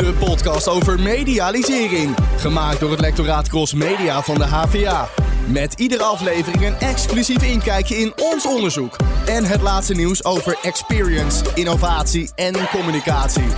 De 0.00 0.12
podcast 0.12 0.68
over 0.68 1.00
medialisering. 1.00 2.16
Gemaakt 2.36 2.80
door 2.80 2.90
het 2.90 3.00
lectoraat 3.00 3.48
Cross 3.48 3.74
Media 3.74 4.22
van 4.22 4.34
de 4.34 4.44
HVA. 4.44 5.08
Met 5.46 5.74
iedere 5.74 6.02
aflevering 6.02 6.66
een 6.66 6.74
exclusief 6.74 7.42
inkijkje 7.42 7.96
in 7.96 8.12
ons 8.16 8.46
onderzoek. 8.46 8.96
En 9.26 9.44
het 9.44 9.60
laatste 9.60 9.94
nieuws 9.94 10.24
over 10.24 10.58
experience, 10.62 11.44
innovatie 11.54 12.30
en 12.34 12.54
communicatie. 12.70 13.48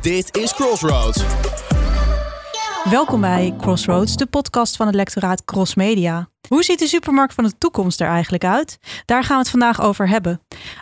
Dit 0.00 0.36
is 0.36 0.54
Crossroads. 0.54 1.20
Welkom 2.90 3.20
bij 3.20 3.54
Crossroads, 3.58 4.16
de 4.16 4.26
podcast 4.26 4.76
van 4.76 4.86
het 4.86 4.94
lectoraat 4.94 5.44
Cross 5.44 5.74
Media. 5.74 6.28
Hoe 6.48 6.62
ziet 6.62 6.78
de 6.78 6.86
supermarkt 6.86 7.34
van 7.34 7.44
de 7.44 7.58
toekomst 7.58 8.00
er 8.00 8.08
eigenlijk 8.08 8.44
uit? 8.44 8.78
Daar 9.04 9.24
gaan 9.24 9.36
we 9.36 9.42
het 9.42 9.50
vandaag 9.50 9.82
over 9.82 10.08
hebben. 10.08 10.40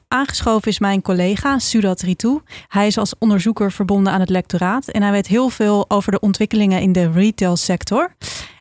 Aangeschoven 0.09 0.71
is 0.71 0.79
mijn 0.79 1.03
collega 1.03 1.59
Sudat 1.59 2.01
Ritu. 2.01 2.41
Hij 2.69 2.87
is 2.87 2.99
als 2.99 3.15
onderzoeker 3.19 3.73
verbonden 3.73 4.13
aan 4.13 4.21
het 4.21 4.29
lectoraat 4.29 4.89
en 4.89 5.03
hij 5.03 5.11
weet 5.11 5.27
heel 5.27 5.49
veel 5.49 5.85
over 5.89 6.13
de 6.13 6.21
ontwikkelingen 6.21 6.81
in 6.81 6.93
de 6.93 7.11
retailsector. 7.11 8.15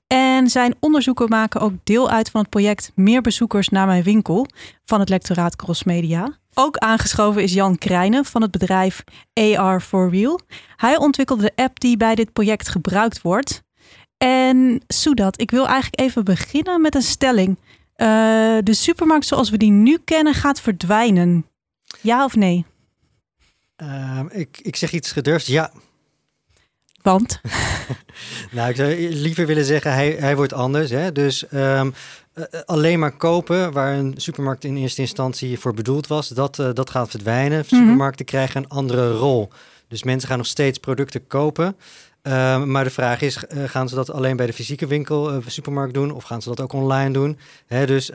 En 0.07 0.49
zijn 0.49 0.75
onderzoeken 0.79 1.29
maken 1.29 1.61
ook 1.61 1.73
deel 1.83 2.09
uit 2.09 2.29
van 2.29 2.41
het 2.41 2.49
project 2.49 2.91
Meer 2.95 3.21
bezoekers 3.21 3.69
naar 3.69 3.87
mijn 3.87 4.03
winkel 4.03 4.47
van 4.85 4.99
het 4.99 5.09
lectoraat 5.09 5.55
Cross 5.55 5.83
Media. 5.83 6.37
Ook 6.61 6.77
aangeschoven 6.77 7.43
is 7.43 7.53
Jan 7.53 7.77
Krijnen 7.77 8.25
van 8.25 8.41
het 8.41 8.51
bedrijf 8.51 9.03
AR 9.33 9.81
for 9.81 10.09
Real. 10.09 10.39
Hij 10.75 10.97
ontwikkelde 10.97 11.43
de 11.43 11.63
app 11.63 11.79
die 11.79 11.97
bij 11.97 12.15
dit 12.15 12.33
project 12.33 12.69
gebruikt 12.69 13.21
wordt. 13.21 13.63
En 14.17 14.81
Sudat, 14.87 15.41
ik 15.41 15.51
wil 15.51 15.67
eigenlijk 15.67 15.99
even 15.99 16.23
beginnen 16.23 16.81
met 16.81 16.95
een 16.95 17.01
stelling. 17.01 17.57
Uh, 17.57 18.07
de 18.63 18.73
supermarkt 18.73 19.25
zoals 19.25 19.49
we 19.49 19.57
die 19.57 19.71
nu 19.71 19.97
kennen 20.05 20.33
gaat 20.33 20.61
verdwijnen. 20.61 21.45
Ja 22.01 22.23
of 22.23 22.35
nee? 22.35 22.65
Uh, 23.77 24.21
ik, 24.29 24.59
ik 24.61 24.75
zeg 24.75 24.91
iets 24.91 25.11
gedurfd, 25.11 25.47
ja. 25.47 25.71
Want? 27.01 27.41
nou, 28.51 28.69
ik 28.69 28.75
zou 28.75 29.09
liever 29.09 29.45
willen 29.45 29.65
zeggen, 29.65 29.93
hij, 29.93 30.15
hij 30.19 30.35
wordt 30.35 30.53
anders. 30.53 30.89
Hè? 30.89 31.11
Dus 31.11 31.45
um, 31.53 31.93
uh, 32.35 32.45
alleen 32.65 32.99
maar 32.99 33.17
kopen, 33.17 33.71
waar 33.71 33.93
een 33.93 34.13
supermarkt 34.17 34.63
in 34.63 34.77
eerste 34.77 35.01
instantie 35.01 35.59
voor 35.59 35.73
bedoeld 35.73 36.07
was, 36.07 36.27
dat, 36.27 36.59
uh, 36.59 36.69
dat 36.73 36.89
gaat 36.89 37.09
verdwijnen. 37.09 37.57
Mm 37.57 37.65
-hmm. 37.69 37.79
Supermarkten 37.79 38.25
krijgen 38.25 38.63
een 38.63 38.69
andere 38.69 39.11
rol. 39.11 39.49
Dus 39.87 40.03
mensen 40.03 40.29
gaan 40.29 40.37
nog 40.37 40.47
steeds 40.47 40.77
producten 40.77 41.27
kopen. 41.27 41.75
Uh, 42.23 42.63
maar 42.63 42.83
de 42.83 42.89
vraag 42.89 43.21
is, 43.21 43.43
uh, 43.55 43.63
gaan 43.63 43.89
ze 43.89 43.95
dat 43.95 44.11
alleen 44.11 44.35
bij 44.35 44.45
de 44.45 44.53
fysieke 44.53 44.87
winkel, 44.87 45.33
uh, 45.33 45.37
supermarkt 45.45 45.93
doen 45.93 46.11
of 46.11 46.23
gaan 46.23 46.41
ze 46.41 46.49
dat 46.49 46.61
ook 46.61 46.73
online 46.73 47.13
doen? 47.13 47.37
Hè, 47.67 47.85
dus 47.85 48.05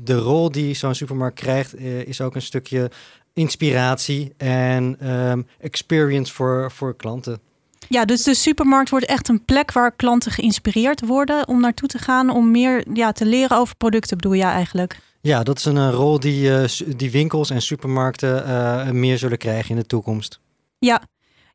de 0.00 0.18
rol 0.18 0.52
die 0.52 0.74
zo'n 0.74 0.94
supermarkt 0.94 1.40
krijgt 1.40 1.78
is 1.80 2.20
ook 2.20 2.34
een 2.34 2.42
stukje 2.42 2.90
inspiratie 3.32 4.34
en 4.36 5.10
um, 5.10 5.46
experience 5.58 6.32
voor, 6.32 6.70
voor 6.70 6.96
klanten. 6.96 7.40
Ja, 7.88 8.04
dus 8.04 8.22
de 8.22 8.34
supermarkt 8.34 8.90
wordt 8.90 9.06
echt 9.06 9.28
een 9.28 9.44
plek 9.44 9.72
waar 9.72 9.92
klanten 9.92 10.32
geïnspireerd 10.32 11.06
worden 11.06 11.48
om 11.48 11.60
naartoe 11.60 11.88
te 11.88 11.98
gaan, 11.98 12.30
om 12.30 12.50
meer 12.50 12.84
ja, 12.92 13.12
te 13.12 13.26
leren 13.26 13.56
over 13.56 13.76
producten, 13.76 14.16
bedoel 14.16 14.32
je 14.32 14.42
eigenlijk? 14.42 14.98
Ja, 15.20 15.42
dat 15.42 15.58
is 15.58 15.64
een 15.64 15.90
rol 15.90 16.20
die, 16.20 16.50
die 16.96 17.10
winkels 17.10 17.50
en 17.50 17.62
supermarkten 17.62 18.98
meer 18.98 19.18
zullen 19.18 19.38
krijgen 19.38 19.70
in 19.70 19.76
de 19.76 19.86
toekomst. 19.86 20.40
Ja, 20.78 21.02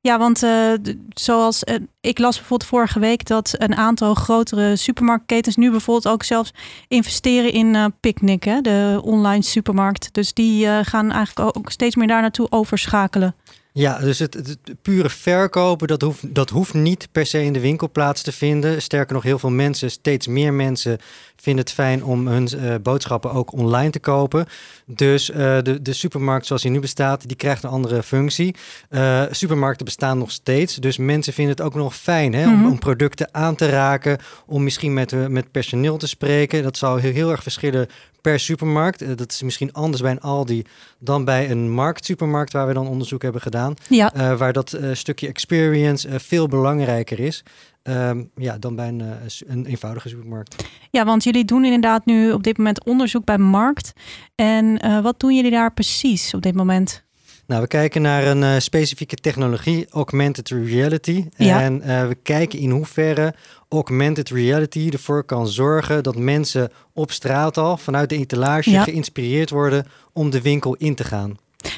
ja, 0.01 0.17
want 0.17 0.43
uh, 0.43 0.73
zoals 1.09 1.63
uh, 1.63 1.75
ik 2.01 2.17
las 2.17 2.35
bijvoorbeeld 2.35 2.69
vorige 2.69 2.99
week 2.99 3.25
dat 3.25 3.55
een 3.57 3.75
aantal 3.75 4.13
grotere 4.13 4.75
supermarktketens 4.75 5.55
nu 5.55 5.71
bijvoorbeeld 5.71 6.13
ook 6.13 6.23
zelfs 6.23 6.53
investeren 6.87 7.51
in 7.51 7.73
uh, 7.73 7.85
Picnic, 7.99 8.43
hè, 8.43 8.61
de 8.61 8.99
online 9.03 9.43
supermarkt. 9.43 10.13
Dus 10.13 10.33
die 10.33 10.67
gaan 10.83 11.11
eigenlijk 11.11 11.57
ook 11.57 11.71
steeds 11.71 11.95
meer 11.95 12.07
daar 12.07 12.21
naartoe 12.21 12.51
overschakelen. 12.51 13.35
Ja, 13.77 13.99
dus 13.99 14.19
het, 14.19 14.33
het, 14.33 14.57
pure 14.81 15.09
verkopen, 15.09 15.87
dat 15.87 16.01
hoeft, 16.01 16.35
dat 16.35 16.49
hoeft 16.49 16.73
niet 16.73 17.07
per 17.11 17.25
se 17.25 17.43
in 17.43 17.53
de 17.53 17.59
winkel 17.59 17.89
plaats 17.89 18.21
te 18.21 18.31
vinden. 18.31 18.81
Sterker 18.81 19.13
nog, 19.13 19.23
heel 19.23 19.39
veel 19.39 19.49
mensen, 19.49 19.91
steeds 19.91 20.27
meer 20.27 20.53
mensen, 20.53 20.97
vinden 21.35 21.63
het 21.63 21.73
fijn 21.73 22.03
om 22.03 22.27
hun 22.27 22.49
uh, 22.55 22.75
boodschappen 22.81 23.31
ook 23.31 23.53
online 23.53 23.89
te 23.89 23.99
kopen. 23.99 24.45
Dus 24.85 25.29
uh, 25.29 25.37
de, 25.37 25.81
de 25.81 25.93
supermarkt 25.93 26.45
zoals 26.45 26.61
die 26.61 26.71
nu 26.71 26.79
bestaat, 26.79 27.27
die 27.27 27.37
krijgt 27.37 27.63
een 27.63 27.69
andere 27.69 28.03
functie. 28.03 28.55
Uh, 28.89 29.23
supermarkten 29.31 29.85
bestaan 29.85 30.17
nog 30.17 30.31
steeds, 30.31 30.75
dus 30.75 30.97
mensen 30.97 31.33
vinden 31.33 31.55
het 31.55 31.65
ook 31.65 31.75
nog 31.75 31.95
fijn 31.95 32.33
hè, 32.33 32.45
om, 32.45 32.53
mm 32.53 32.61
-hmm. 32.61 32.71
om, 32.71 32.79
producten 32.79 33.29
aan 33.31 33.55
te 33.55 33.69
raken, 33.69 34.17
om 34.45 34.63
misschien 34.63 34.93
met, 34.93 35.29
met 35.29 35.51
personeel 35.51 35.97
te 35.97 36.07
spreken. 36.07 36.63
Dat 36.63 36.77
zal 36.77 36.95
heel, 36.95 37.13
heel 37.13 37.31
erg 37.31 37.43
verschillen 37.43 37.87
per 38.21 38.39
supermarkt. 38.39 39.17
dat 39.17 39.31
is 39.31 39.41
misschien 39.41 39.73
anders 39.73 40.01
bij 40.01 40.11
een 40.11 40.21
Aldi 40.21 40.63
dan 40.99 41.25
bij 41.25 41.51
een 41.51 41.71
marktsupermarkt 41.71 42.53
waar 42.53 42.67
we 42.67 42.73
dan 42.73 42.87
onderzoek 42.87 43.21
hebben 43.21 43.41
gedaan. 43.41 43.73
Ja. 43.89 44.15
Uh, 44.15 44.37
waar 44.37 44.53
dat 44.53 44.73
uh, 44.73 44.93
stukje 44.93 45.27
experience 45.27 46.07
uh, 46.07 46.15
veel 46.17 46.47
belangrijker 46.47 47.19
is. 47.19 47.43
Um, 47.83 48.31
ja, 48.35 48.57
dan 48.57 48.75
bij 48.75 48.87
een, 48.87 49.03
een, 49.47 49.65
eenvoudige 49.65 50.09
supermarkt. 50.09 50.55
Ja, 50.91 51.05
want 51.05 51.23
jullie 51.23 51.45
doen 51.45 51.65
inderdaad 51.65 52.05
nu 52.05 52.31
op 52.31 52.43
dit 52.43 52.57
moment 52.57 52.85
onderzoek 52.85 53.25
bij 53.25 53.37
Markt. 53.37 53.93
En 54.35 54.79
wat 55.01 55.19
doen 55.19 55.35
jullie 55.35 55.51
daar 55.51 55.73
precies 55.73 56.33
op 56.33 56.41
dit 56.41 56.55
moment? 56.55 57.06
Nou, 57.47 57.61
we 57.61 57.67
kijken 57.67 58.01
naar 58.01 58.25
een 58.25 58.41
uh, 58.41 58.55
specifieke 58.57 59.15
technologie, 59.15 59.87
augmented 59.89 60.49
reality. 60.49 61.25
Ja. 61.35 61.61
En 61.61 61.81
uh, 61.85 62.07
we 62.07 62.15
kijken 62.15 62.59
in 62.59 62.69
hoeverre 62.69 63.33
augmented 63.69 64.29
reality 64.29 64.89
ervoor 64.91 65.23
kan 65.23 65.47
zorgen 65.47 66.03
dat 66.03 66.15
mensen 66.15 66.71
op 66.93 67.11
straat 67.11 67.57
al 67.57 67.77
vanuit 67.77 68.09
de 68.09 68.17
etalage 68.17 68.69
Ja. 68.69 68.83
geïnspireerd 68.83 69.49
worden 69.49 69.85
om 70.13 70.29
de 70.29 70.41
winkel 70.41 70.75
in 70.75 70.95
te 70.95 71.03
gaan. 71.03 71.37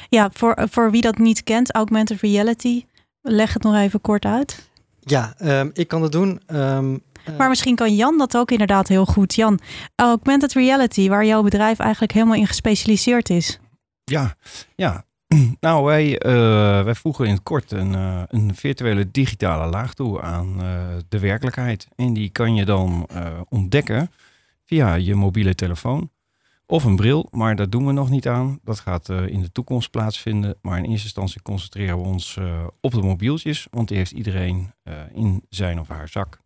Ja, 0.10 0.30
voor, 0.34 0.68
voor 0.72 0.92
wie 0.92 1.02
dat 1.02 1.18
niet 1.18 1.44
kent, 1.44 1.74
augmented 1.74 2.22
reality, 2.22 2.86
leg 3.22 3.54
het 3.54 3.64
nog 3.64 3.76
even 3.76 4.02
kort 4.02 4.26
uit. 4.26 4.70
Ja, 5.00 5.34
um, 5.42 5.70
ik 5.74 5.88
kan 5.88 6.02
het 6.02 6.12
doen. 6.12 6.42
Um, 6.54 7.02
Maar 7.38 7.50
misschien 7.50 7.76
kan 7.76 7.96
Jan 7.96 8.18
dat 8.18 8.38
ook 8.38 8.52
inderdaad 8.52 8.88
heel 8.88 9.06
goed. 9.06 9.36
Jan, 9.36 9.60
augmented 9.96 10.54
reality, 10.54 11.10
waar 11.10 11.26
jouw 11.26 11.44
bedrijf 11.44 11.80
eigenlijk 11.80 12.12
helemaal 12.12 12.36
in 12.36 12.48
gespecialiseerd 12.48 13.30
is. 13.30 13.60
Ja, 14.04 14.36
ja. 14.76 15.08
Nou, 15.60 15.86
wij, 15.86 16.26
uh, 16.26 16.84
wij 16.84 16.96
voegen 16.96 17.26
in 17.26 17.34
het 17.34 17.44
kort 17.44 17.72
een, 17.72 17.94
uh, 17.94 18.22
een 18.28 18.56
virtuele 18.56 19.12
digitale 19.12 19.70
laag 19.70 19.94
toe 19.94 20.22
aan 20.22 20.62
uh, 20.62 20.88
de 21.10 21.20
werkelijkheid. 21.20 21.88
En 21.96 22.14
die 22.14 22.30
kan 22.30 22.56
je 22.56 22.66
dan 22.66 23.08
ontdekken 23.50 24.12
via 24.66 24.94
je 24.94 25.16
mobiele 25.16 25.56
telefoon 25.56 26.10
of 26.66 26.84
een 26.84 26.96
bril. 26.96 27.28
Maar 27.32 27.56
dat 27.56 27.72
doen 27.72 27.86
we 27.86 27.92
nog 27.92 28.10
niet 28.10 28.28
aan. 28.28 28.60
Dat 28.64 28.80
gaat 28.80 29.10
in 29.10 29.42
de 29.42 29.52
toekomst 29.52 29.92
plaatsvinden. 29.92 30.56
Maar 30.62 30.78
in 30.78 30.84
eerste 30.84 31.04
instantie 31.04 31.42
concentreren 31.42 31.98
we 31.98 32.04
ons 32.04 32.38
op 32.82 32.92
de 32.92 33.02
mobieltjes. 33.02 33.68
Want 33.72 33.88
die 33.88 33.98
heeft 33.98 34.12
iedereen 34.12 34.74
in 35.14 35.46
zijn 35.50 35.80
of 35.80 35.88
haar 35.88 36.08
zak. 36.08 36.40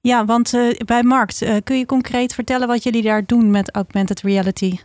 Ja, 0.00 0.24
want 0.24 0.52
bij 0.84 1.02
Markt, 1.02 1.46
kun 1.64 1.78
je 1.78 1.86
concreet 1.86 2.34
vertellen 2.34 2.68
wat 2.68 2.82
jullie 2.82 3.02
daar 3.02 3.26
doen 3.26 3.50
met 3.50 3.74
augmented 3.74 4.20
reality? 4.20 4.78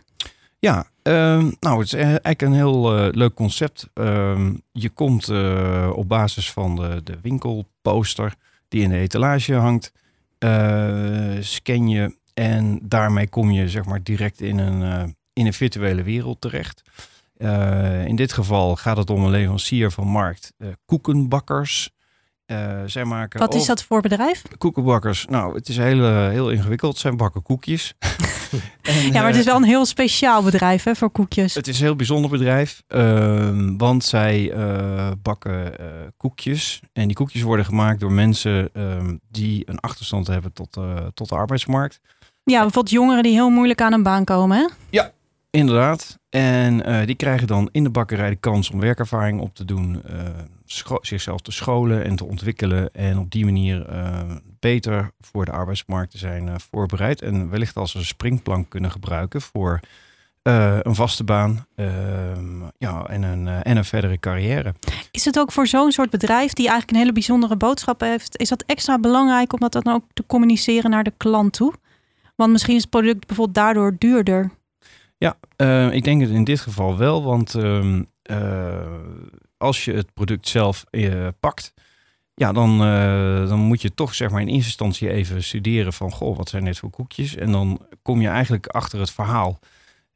Ja, 0.60 0.86
um, 1.02 1.56
nou, 1.60 1.78
het 1.78 1.86
is 1.86 1.92
eigenlijk 1.92 2.42
een 2.42 2.52
heel 2.52 2.98
uh, 2.98 3.12
leuk 3.12 3.34
concept. 3.34 3.88
Um, 3.94 4.62
je 4.72 4.90
komt 4.90 5.28
uh, 5.28 5.90
op 5.94 6.08
basis 6.08 6.52
van 6.52 6.76
de, 6.76 7.00
de 7.04 7.18
winkelposter 7.22 8.34
die 8.68 8.82
in 8.82 8.88
de 8.88 8.96
etalage 8.96 9.54
hangt, 9.54 9.92
uh, 10.38 11.36
scan 11.40 11.88
je 11.88 12.16
en 12.34 12.80
daarmee 12.82 13.28
kom 13.28 13.50
je 13.50 13.68
zeg 13.68 13.84
maar 13.84 14.02
direct 14.02 14.40
in 14.40 14.58
een, 14.58 15.16
in 15.32 15.46
een 15.46 15.52
virtuele 15.52 16.02
wereld 16.02 16.40
terecht. 16.40 16.82
in 18.06 18.16
dit 18.16 18.32
geval 18.32 18.76
gaat 18.76 18.96
het 18.96 19.10
om 19.10 19.24
een 19.24 19.30
leverancier 19.30 19.90
van 19.90 20.06
markt, 20.06 20.52
koekenbakkers. 20.84 21.90
Uh, 22.46 22.82
zij 22.86 23.04
maken 23.04 23.40
Wat 23.40 23.54
is 23.54 23.66
dat 23.66 23.82
voor 23.82 24.00
bedrijf? 24.00 24.42
Koekenbakkers. 24.58 25.26
Nou, 25.26 25.54
het 25.54 25.68
is 25.68 25.76
heel, 25.76 26.28
heel 26.28 26.50
ingewikkeld. 26.50 26.92
Het 26.92 27.00
zijn 27.00 27.16
bakken 27.16 27.42
koekjes. 27.42 27.94
en, 28.82 29.12
ja, 29.12 29.12
maar 29.12 29.26
het 29.26 29.36
is 29.36 29.44
wel 29.44 29.56
een 29.56 29.62
heel 29.62 29.86
speciaal 29.86 30.42
bedrijf 30.42 30.84
hè, 30.84 30.94
voor 30.94 31.10
koekjes. 31.10 31.54
Het 31.54 31.68
is 31.68 31.78
een 31.78 31.84
heel 31.84 31.96
bijzonder 31.96 32.30
bedrijf, 32.30 32.82
uh, 32.88 33.50
want 33.76 34.04
zij 34.04 34.54
uh, 34.56 35.10
bakken 35.22 35.72
koekjes. 36.16 36.80
En 36.92 37.06
die 37.06 37.16
koekjes 37.16 37.42
worden 37.42 37.64
gemaakt 37.64 38.00
door 38.00 38.12
mensen 38.12 38.70
die 39.30 39.62
een 39.68 39.80
achterstand 39.80 40.26
hebben 40.26 40.52
tot, 40.52 40.78
tot 41.14 41.28
de 41.28 41.34
arbeidsmarkt. 41.34 42.00
Ja, 42.44 42.60
bijvoorbeeld 42.60 42.94
jongeren 42.94 43.22
die 43.22 43.32
heel 43.32 43.50
moeilijk 43.50 43.80
aan 43.80 43.92
een 43.92 44.02
baan 44.02 44.24
komen, 44.24 44.56
hè? 44.56 44.68
Ja, 44.90 45.12
inderdaad. 45.50 46.18
En 46.30 46.90
uh, 46.90 47.06
die 47.06 47.14
krijgen 47.14 47.46
dan 47.46 47.68
in 47.72 47.82
de 47.82 47.90
bakkerij 47.90 48.30
de 48.30 48.36
kans 48.36 48.70
om 48.70 48.80
werkervaring 48.80 49.40
op 49.40 49.54
te 49.54 49.64
doen, 49.64 50.02
uh, 50.10 50.20
zichzelf 51.00 51.40
te 51.40 51.52
scholen 51.52 52.04
en 52.04 52.16
te 52.16 52.24
ontwikkelen. 52.24 52.90
En 52.92 53.18
op 53.18 53.30
die 53.30 53.44
manier 53.44 53.92
uh, 53.92 54.20
beter 54.60 55.10
voor 55.20 55.44
de 55.44 55.50
arbeidsmarkt 55.50 56.10
te 56.10 56.18
zijn 56.18 56.60
voorbereid. 56.60 57.22
En 57.22 57.50
wellicht 57.50 57.76
als 57.76 57.94
een 57.94 58.04
springplank 58.04 58.68
kunnen 58.68 58.90
gebruiken 58.90 59.40
voor 59.40 59.80
een 60.42 60.94
vaste 60.94 61.24
baan 61.24 61.66
ehm, 61.74 62.62
ja, 62.78 63.06
en, 63.06 63.22
een, 63.22 63.48
en 63.48 63.76
een 63.76 63.84
verdere 63.84 64.18
carrière. 64.18 64.74
Is 65.10 65.24
het 65.24 65.38
ook 65.38 65.52
voor 65.52 65.66
zo'n 65.66 65.92
soort 65.92 66.10
bedrijf 66.10 66.52
die 66.52 66.68
eigenlijk 66.68 66.90
een 66.90 67.02
hele 67.02 67.12
bijzondere 67.12 67.56
boodschap 67.56 68.00
heeft, 68.00 68.36
is 68.38 68.48
dat 68.48 68.64
extra 68.66 68.98
belangrijk 68.98 69.52
om 69.52 69.60
dat 69.60 69.72
dan 69.72 69.88
ook 69.88 70.04
te 70.12 70.24
communiceren 70.26 70.90
naar 70.90 71.04
de 71.04 71.12
klant 71.16 71.52
toe? 71.52 71.72
Want 72.36 72.52
misschien 72.52 72.74
is 72.74 72.80
het 72.80 72.90
product 72.90 73.26
bijvoorbeeld 73.26 73.56
daardoor 73.56 73.96
duurder. 73.98 74.50
Ja, 75.18 75.36
ik 75.90 76.04
denk 76.04 76.20
het 76.20 76.30
in 76.30 76.44
dit 76.44 76.60
geval 76.60 76.98
wel, 76.98 77.22
want 77.22 77.54
uh, 77.54 78.04
als 79.60 79.84
je 79.84 79.92
het 79.92 80.14
product 80.14 80.48
zelf 80.48 80.84
uh, 80.90 81.28
pakt, 81.40 81.74
ja, 82.34 82.52
dan, 82.52 82.72
uh, 82.82 83.48
dan 83.48 83.58
moet 83.58 83.82
je 83.82 83.94
toch 83.94 84.14
zeg 84.14 84.30
maar 84.30 84.40
in 84.40 84.46
eerste 84.46 84.64
instantie 84.64 85.10
even 85.10 85.42
studeren 85.42 85.92
van, 85.92 86.10
goh, 86.10 86.36
wat 86.36 86.48
zijn 86.48 86.64
dit 86.64 86.78
voor 86.78 86.90
koekjes? 86.90 87.36
En 87.36 87.52
dan 87.52 87.86
kom 88.02 88.20
je 88.20 88.28
eigenlijk 88.28 88.66
achter 88.66 89.00
het 89.00 89.10
verhaal 89.10 89.58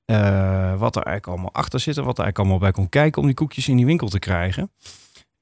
uh, 0.06 0.78
wat 0.78 0.96
er 0.96 1.02
eigenlijk 1.02 1.26
allemaal 1.26 1.52
achter 1.52 1.80
zit 1.80 1.96
en 1.96 2.04
wat 2.04 2.18
er 2.18 2.24
eigenlijk 2.24 2.38
allemaal 2.38 2.58
bij 2.58 2.70
komt 2.70 2.88
kijken 2.88 3.20
om 3.20 3.26
die 3.26 3.36
koekjes 3.36 3.68
in 3.68 3.76
die 3.76 3.86
winkel 3.86 4.08
te 4.08 4.18
krijgen. 4.18 4.70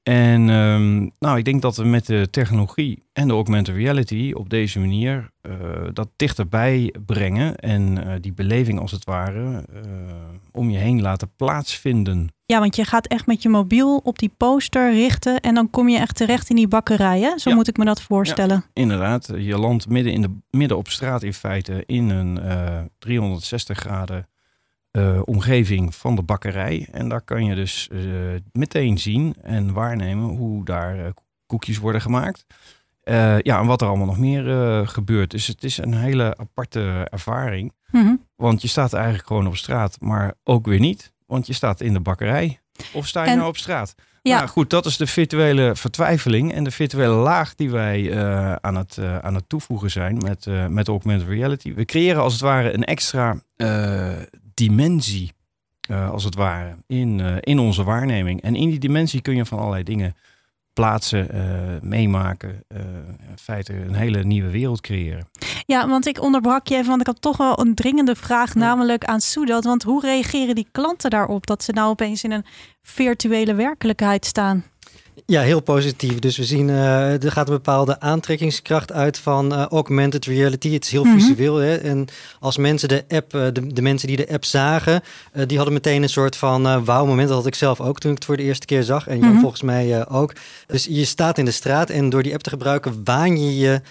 En 0.03 0.49
um, 0.49 1.11
nou, 1.19 1.37
ik 1.37 1.45
denk 1.45 1.61
dat 1.61 1.77
we 1.77 1.83
met 1.83 2.05
de 2.05 2.29
technologie 2.29 3.03
en 3.13 3.27
de 3.27 3.33
augmented 3.33 3.75
reality 3.75 4.31
op 4.35 4.49
deze 4.49 4.79
manier 4.79 5.31
dat 5.93 6.09
dichterbij 6.15 6.93
brengen 7.05 7.55
en 7.55 8.17
die 8.21 8.33
beleving 8.33 8.79
als 8.79 8.91
het 8.91 9.03
ware 9.03 9.65
om 10.51 10.69
je 10.69 10.77
heen 10.77 11.01
laten 11.01 11.31
plaatsvinden. 11.35 12.29
Ja, 12.53 12.59
want 12.59 12.75
je 12.75 12.85
gaat 12.85 13.07
echt 13.07 13.25
met 13.25 13.41
je 13.41 13.49
mobiel 13.49 13.97
op 13.97 14.19
die 14.19 14.31
poster 14.37 14.91
richten 14.91 15.39
en 15.39 15.53
dan 15.53 15.69
kom 15.69 15.89
je 15.89 15.97
echt 15.97 16.15
terecht 16.15 16.49
in 16.49 16.55
die 16.55 16.67
bakkerij. 16.67 17.21
Hè? 17.21 17.37
Zo 17.37 17.49
Ja. 17.49 17.55
moet 17.55 17.67
ik 17.67 17.77
me 17.77 17.85
dat 17.85 18.01
voorstellen. 18.01 18.55
Ja, 18.55 18.81
inderdaad, 18.81 19.29
je 19.37 19.57
landt 19.57 19.89
midden, 19.89 20.13
in 20.13 20.21
de, 20.21 20.29
midden 20.49 20.77
op 20.77 20.87
straat 20.87 21.23
in 21.23 21.33
feite 21.33 21.83
in 21.85 22.09
een 22.09 22.39
360 22.99 23.77
graden 23.77 24.27
uh, 24.91 25.21
omgeving 25.25 25.95
van 25.95 26.15
de 26.15 26.21
bakkerij. 26.21 26.87
En 26.91 27.09
daar 27.09 27.21
kan 27.21 27.45
je 27.45 27.55
dus 27.55 27.89
uh, 27.91 28.01
meteen 28.51 28.97
zien 28.97 29.35
en 29.41 29.73
waarnemen 29.73 30.29
hoe 30.29 30.65
daar 30.65 31.13
koekjes 31.45 31.77
worden 31.77 32.01
gemaakt. 32.01 32.45
ja, 33.41 33.59
en 33.59 33.65
wat 33.65 33.81
er 33.81 33.87
allemaal 33.87 34.05
nog 34.05 34.19
meer 34.19 34.87
gebeurt. 34.87 35.31
Dus 35.31 35.47
het 35.47 35.63
is 35.63 35.77
een 35.77 35.93
hele 35.93 36.37
aparte 36.37 37.07
ervaring. 37.11 37.73
Mm 37.91 38.01
-hmm. 38.01 38.25
Want 38.35 38.61
je 38.61 38.67
staat 38.67 38.93
eigenlijk 38.93 39.27
gewoon 39.27 39.47
op 39.47 39.57
straat, 39.57 39.97
maar 39.99 40.33
ook 40.43 40.65
weer 40.65 40.79
niet. 40.79 41.12
Want 41.33 41.47
je 41.47 41.53
staat 41.53 41.81
in 41.81 41.93
de 41.93 41.99
bakkerij. 41.99 42.59
Of 42.91 43.07
sta 43.07 43.23
je 43.23 43.29
En- 43.29 43.37
nou 43.37 43.49
op 43.49 43.57
straat? 43.57 43.95
Ja. 44.21 44.37
Nou 44.37 44.49
goed, 44.49 44.69
dat 44.69 44.85
is 44.85 44.97
de 44.97 45.07
virtuele 45.07 45.75
vertwijfeling 45.75 46.53
en 46.53 46.63
de 46.63 46.71
virtuele 46.71 47.13
laag 47.13 47.55
die 47.55 47.69
wij 47.71 48.11
eh, 48.11 48.55
aan, 48.55 48.75
het, 48.75 48.97
eh, 48.97 49.17
aan 49.17 49.35
het 49.35 49.49
toevoegen 49.49 49.91
zijn 49.91 50.17
met, 50.17 50.47
eh, 50.47 50.67
met 50.67 50.87
augmented 50.87 51.27
reality. 51.27 51.73
We 51.73 51.85
creëren 51.85 52.21
als 52.21 52.33
het 52.33 52.41
ware 52.41 52.73
een 52.73 52.83
extra 52.83 53.41
dimensie, 54.53 55.31
als 56.11 56.23
het 56.23 56.35
ware, 56.35 56.75
in, 56.87 57.19
in 57.39 57.59
onze 57.59 57.83
waarneming. 57.83 58.41
En 58.41 58.55
in 58.55 58.69
die 58.69 58.79
dimensie 58.79 59.21
kun 59.21 59.35
je 59.35 59.45
van 59.45 59.59
allerlei 59.59 59.83
dingen 59.83 60.15
plaatsen, 60.73 61.29
eh, 61.29 61.41
meemaken, 61.81 62.63
eh, 62.67 62.79
in 63.29 63.37
feite 63.37 63.73
een 63.73 63.93
hele 63.93 64.23
nieuwe 64.23 64.49
wereld 64.49 64.81
creëren. 64.81 65.27
Ja, 65.65 65.87
want 65.87 66.05
ik 66.05 66.21
onderbrak 66.21 66.67
je 66.67 66.75
even, 66.75 66.87
want 66.89 67.01
ik 67.01 67.07
had 67.07 67.21
toch 67.21 67.37
wel 67.37 67.59
een 67.59 67.75
dringende 67.75 68.15
vraag, 68.15 68.55
namelijk 68.55 69.05
aan 69.05 69.21
Soedat. 69.21 69.63
Want 69.63 69.83
hoe 69.83 70.01
reageren 70.01 70.55
die 70.55 70.67
klanten 70.71 71.09
daarop 71.09 71.45
dat 71.45 71.63
ze 71.63 71.71
nou 71.71 71.89
opeens 71.89 72.23
in 72.23 72.31
een 72.31 72.45
virtuele 72.81 73.53
werkelijkheid 73.53 74.25
staan? 74.25 74.63
Ja, 75.25 75.41
heel 75.41 75.59
positief. 75.59 76.19
Dus 76.19 76.37
we 76.37 76.43
zien, 76.43 76.67
uh, 76.67 77.23
er 77.23 77.31
gaat 77.31 77.47
een 77.47 77.53
bepaalde 77.53 77.99
aantrekkingskracht 77.99 78.91
uit 78.91 79.17
van 79.17 79.53
uh, 79.53 79.65
augmented 79.65 80.25
reality. 80.25 80.73
Het 80.73 80.83
is 80.85 80.91
heel 80.91 81.03
Mhm. 81.03 81.13
visueel. 81.19 81.55
Hè? 81.55 81.75
En 81.75 82.07
als 82.39 82.57
mensen 82.57 82.87
de 82.89 83.03
app, 83.09 83.33
uh, 83.35 83.45
de, 83.53 83.67
de 83.73 83.81
mensen 83.81 84.07
die 84.07 84.17
de 84.17 84.29
app 84.29 84.45
zagen, 84.45 85.01
die 85.47 85.55
hadden 85.55 85.73
meteen 85.73 86.03
een 86.03 86.09
soort 86.09 86.35
van 86.35 86.85
wauw 86.85 87.05
moment. 87.05 87.27
Dat 87.27 87.37
had 87.37 87.47
ik 87.47 87.55
zelf 87.55 87.81
ook 87.81 87.99
toen 87.99 88.11
ik 88.11 88.17
het 88.17 88.25
voor 88.25 88.37
de 88.37 88.43
eerste 88.43 88.65
keer 88.65 88.83
zag. 88.83 89.07
En 89.07 89.19
Jan 89.19 89.29
Mhm. 89.31 89.39
volgens 89.39 89.61
mij 89.61 90.07
ook. 90.09 90.33
Dus 90.67 90.85
je 90.89 91.05
staat 91.05 91.37
in 91.37 91.45
de 91.45 91.51
straat 91.51 91.89
en 91.89 92.09
door 92.09 92.23
die 92.23 92.33
app 92.33 92.43
te 92.43 92.49
gebruiken 92.49 93.01
waan 93.03 93.37
je 93.43 93.57
je 93.57 93.81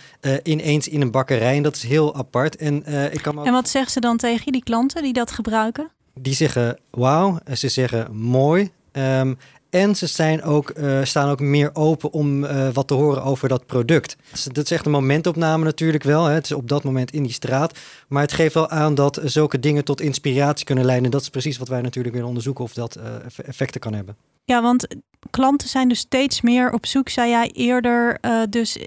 ineens 0.43 0.89
in 0.89 1.01
een 1.01 1.11
bakkerij. 1.11 1.57
En 1.57 1.63
dat 1.63 1.77
is 1.77 1.83
heel 1.83 2.15
apart. 2.17 2.57
En, 2.57 2.87
ik 3.13 3.23
kan 3.23 3.39
ook... 3.39 3.47
En 3.47 3.53
wat 3.53 3.69
zeggen 3.69 3.93
ze 3.93 4.01
dan 4.01 4.17
tegen 4.17 4.53
die 4.53 4.63
klanten 4.63 5.03
die 5.03 5.13
dat 5.13 5.31
gebruiken? 5.31 5.89
die 6.15 6.35
zeggen 6.35 6.79
wauw, 6.91 7.39
ze 7.55 7.69
zeggen 7.69 8.17
mooi. 8.17 8.71
Um, 8.93 9.39
en 9.73 9.97
ze 9.97 10.07
zijn 10.07 10.43
ook, 10.43 10.73
uh, 10.79 11.05
staan 11.05 11.29
ook 11.29 11.41
meer 11.41 11.71
open 11.73 12.13
om 12.13 12.45
uh, 12.45 12.69
wat 12.73 12.89
te 12.89 12.95
horen 12.95 13.23
over 13.23 13.49
dat 13.49 13.67
product. 13.67 14.17
Dus 14.31 14.45
dat 14.45 14.65
is 14.65 14.71
echt 14.71 14.87
een 14.87 14.93
momentopname 14.93 15.65
natuurlijk 15.65 16.03
wel. 16.03 16.25
Hè. 16.25 16.35
Het 16.35 16.45
is 16.45 16.53
op 16.53 16.69
dat 16.69 16.85
moment 16.85 17.13
in 17.13 17.23
die 17.23 17.33
straat. 17.33 17.79
Maar 18.09 18.23
het 18.23 18.33
geeft 18.33 18.55
wel 18.55 18.69
aan 18.69 18.95
dat 18.95 19.21
zulke 19.25 19.59
dingen 19.59 19.85
tot 19.85 20.01
inspiratie 20.01 20.65
kunnen 20.65 20.85
leiden. 20.85 21.05
En 21.05 21.13
dat 21.13 21.21
is 21.21 21.29
precies 21.29 21.59
wat 21.59 21.69
wij 21.69 21.81
natuurlijk 21.81 22.15
willen 22.15 22.29
onderzoeken 22.29 22.65
of 22.65 22.73
dat 22.73 22.97
uh, 22.97 23.05
effecten 23.47 23.81
kan 23.81 23.95
hebben. 23.95 24.17
Ja, 24.45 24.63
want 24.63 24.87
klanten 25.31 25.69
zijn 25.69 25.89
dus 25.89 25.99
steeds 25.99 26.41
meer 26.41 26.73
op 26.73 26.87
zoek, 26.87 27.09
zei 27.09 27.31
jij 27.31 27.51
eerder, 27.53 28.19
dus 28.51 28.79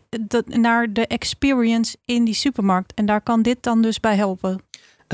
naar 0.45 0.93
de 0.93 1.07
experience 1.07 1.97
in 2.05 2.25
die 2.25 2.33
supermarkt. 2.33 2.93
En 2.93 3.05
daar 3.05 3.21
kan 3.21 3.41
dit 3.41 3.57
dan 3.63 3.81
dus 3.81 3.99
bij 3.99 4.15
helpen. 4.15 4.61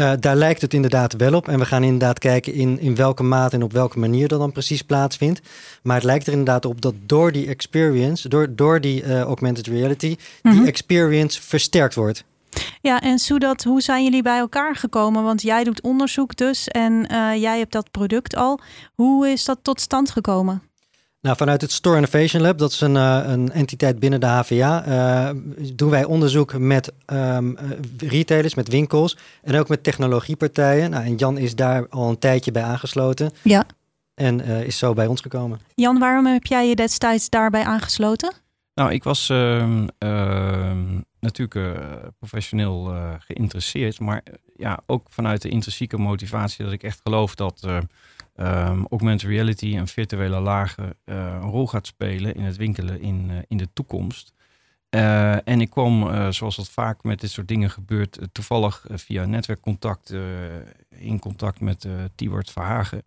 Uh, 0.01 0.11
daar 0.19 0.35
lijkt 0.35 0.61
het 0.61 0.73
inderdaad 0.73 1.13
wel 1.13 1.33
op. 1.33 1.47
En 1.47 1.59
we 1.59 1.65
gaan 1.65 1.83
inderdaad 1.83 2.19
kijken 2.19 2.53
in, 2.53 2.79
in 2.79 2.95
welke 2.95 3.23
mate 3.23 3.55
en 3.55 3.63
op 3.63 3.71
welke 3.71 3.99
manier 3.99 4.27
dat 4.27 4.39
dan 4.39 4.51
precies 4.51 4.81
plaatsvindt. 4.81 5.41
Maar 5.83 5.95
het 5.95 6.05
lijkt 6.05 6.25
er 6.25 6.31
inderdaad 6.31 6.65
op 6.65 6.81
dat 6.81 6.93
door 7.05 7.31
die 7.31 7.47
experience, 7.47 8.29
door, 8.29 8.55
door 8.55 8.81
die 8.81 9.03
uh, 9.03 9.21
augmented 9.21 9.67
reality, 9.67 10.07
mm 10.07 10.51
-hmm. 10.51 10.59
die 10.59 10.67
experience 10.67 11.41
versterkt 11.41 11.95
wordt. 11.95 12.23
Ja, 12.81 13.01
en 13.01 13.19
Soedat, 13.19 13.63
hoe 13.63 13.81
zijn 13.81 14.03
jullie 14.03 14.21
bij 14.21 14.37
elkaar 14.37 14.75
gekomen? 14.75 15.23
Want 15.23 15.41
jij 15.41 15.63
doet 15.63 15.81
onderzoek 15.81 16.35
dus 16.35 16.67
en 16.67 16.93
uh, 17.11 17.35
jij 17.35 17.57
hebt 17.57 17.71
dat 17.71 17.91
product 17.91 18.35
al. 18.35 18.59
Hoe 18.95 19.27
is 19.29 19.45
dat 19.45 19.59
tot 19.61 19.81
stand 19.81 20.11
gekomen? 20.11 20.70
Nou, 21.21 21.37
vanuit 21.37 21.61
het 21.61 21.71
Store 21.71 21.95
Innovation 21.95 22.41
Lab, 22.41 22.57
dat 22.57 22.71
is 22.71 22.81
een, 22.81 22.95
uh, 22.95 23.21
een 23.25 23.51
entiteit 23.51 23.99
binnen 23.99 24.19
de 24.19 24.25
HVA, 24.25 24.87
uh, 24.87 25.29
doen 25.73 25.89
wij 25.89 26.03
onderzoek 26.03 26.57
met 26.57 26.93
um, 27.05 27.57
retailers, 27.97 28.55
met 28.55 28.67
winkels 28.67 29.17
en 29.41 29.59
ook 29.59 29.67
met 29.67 29.83
technologiepartijen. 29.83 30.89
Nou, 30.89 31.05
en 31.05 31.15
Jan 31.15 31.37
is 31.37 31.55
daar 31.55 31.87
al 31.89 32.09
een 32.09 32.19
tijdje 32.19 32.51
bij 32.51 32.63
aangesloten. 32.63 33.31
Ja. 33.41 33.65
En 34.13 34.39
uh, 34.39 34.63
is 34.63 34.77
zo 34.77 34.93
bij 34.93 35.07
ons 35.07 35.21
gekomen. 35.21 35.59
Jan, 35.75 35.99
waarom 35.99 36.25
heb 36.25 36.45
jij 36.45 36.67
je 36.67 36.75
destijds 36.75 37.29
daarbij 37.29 37.63
aangesloten? 37.63 38.33
Nou, 38.73 38.91
ik 38.91 39.03
was 39.03 39.29
uh, 39.29 39.67
natuurlijk 41.19 41.55
uh, 41.55 41.71
professioneel 42.19 42.93
uh, 42.93 43.13
geïnteresseerd, 43.19 43.99
maar 43.99 44.23
ja, 44.55 44.79
ook 44.85 45.07
vanuit 45.09 45.41
de 45.41 45.49
intrinsieke 45.49 45.97
motivatie 45.97 46.63
dat 46.63 46.73
ik 46.73 46.83
echt 46.83 46.99
geloof 47.03 47.35
dat 47.35 47.67
um, 48.35 48.85
augmented 48.89 49.29
reality 49.29 49.77
en 49.77 49.87
virtuele 49.87 50.39
lagen 50.39 50.85
uh, 51.05 51.15
een 51.15 51.49
rol 51.49 51.67
gaat 51.67 51.87
spelen 51.87 52.35
in 52.35 52.43
het 52.43 52.57
winkelen 52.57 53.01
in, 53.01 53.29
uh, 53.29 53.37
in 53.47 53.57
de 53.57 53.67
toekomst. 53.73 54.33
Uh, 54.95 55.47
en 55.47 55.61
ik 55.61 55.69
kwam, 55.69 56.31
zoals 56.33 56.55
dat 56.55 56.69
vaak 56.69 57.03
met 57.03 57.19
dit 57.19 57.31
soort 57.31 57.47
dingen 57.47 57.69
gebeurt, 57.69 58.19
toevallig 58.31 58.85
via 58.89 59.25
netwerkcontact 59.25 60.13
in 60.89 61.19
contact 61.19 61.59
met 61.59 61.87
Tibert 62.15 62.51
Verhagen. 62.51 63.03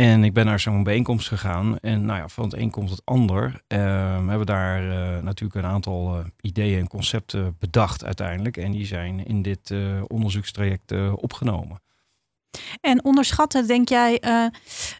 En 0.00 0.24
ik 0.24 0.32
ben 0.32 0.46
naar 0.46 0.60
zo'n 0.60 0.82
bijeenkomst 0.82 1.28
gegaan. 1.28 1.78
En 1.78 2.04
nou 2.04 2.18
ja, 2.18 2.28
van 2.28 2.44
het 2.44 2.54
een 2.54 2.70
komt 2.70 2.90
het 2.90 3.02
ander. 3.04 3.44
Uh, 3.46 3.78
we 4.22 4.28
hebben 4.28 4.46
daar 4.46 4.82
uh, 4.82 5.22
natuurlijk 5.22 5.64
een 5.64 5.70
aantal 5.70 6.18
uh, 6.18 6.24
ideeën 6.40 6.78
en 6.78 6.88
concepten 6.88 7.56
bedacht 7.58 8.04
uiteindelijk. 8.04 8.56
En 8.56 8.72
die 8.72 8.86
zijn 8.86 9.26
in 9.26 9.42
dit 9.42 9.74
onderzoekstraject 10.06 10.92
opgenomen. 11.12 11.80
En 12.80 13.04
onderschatten, 13.04 13.66
denk 13.66 13.88
jij, 13.88 14.22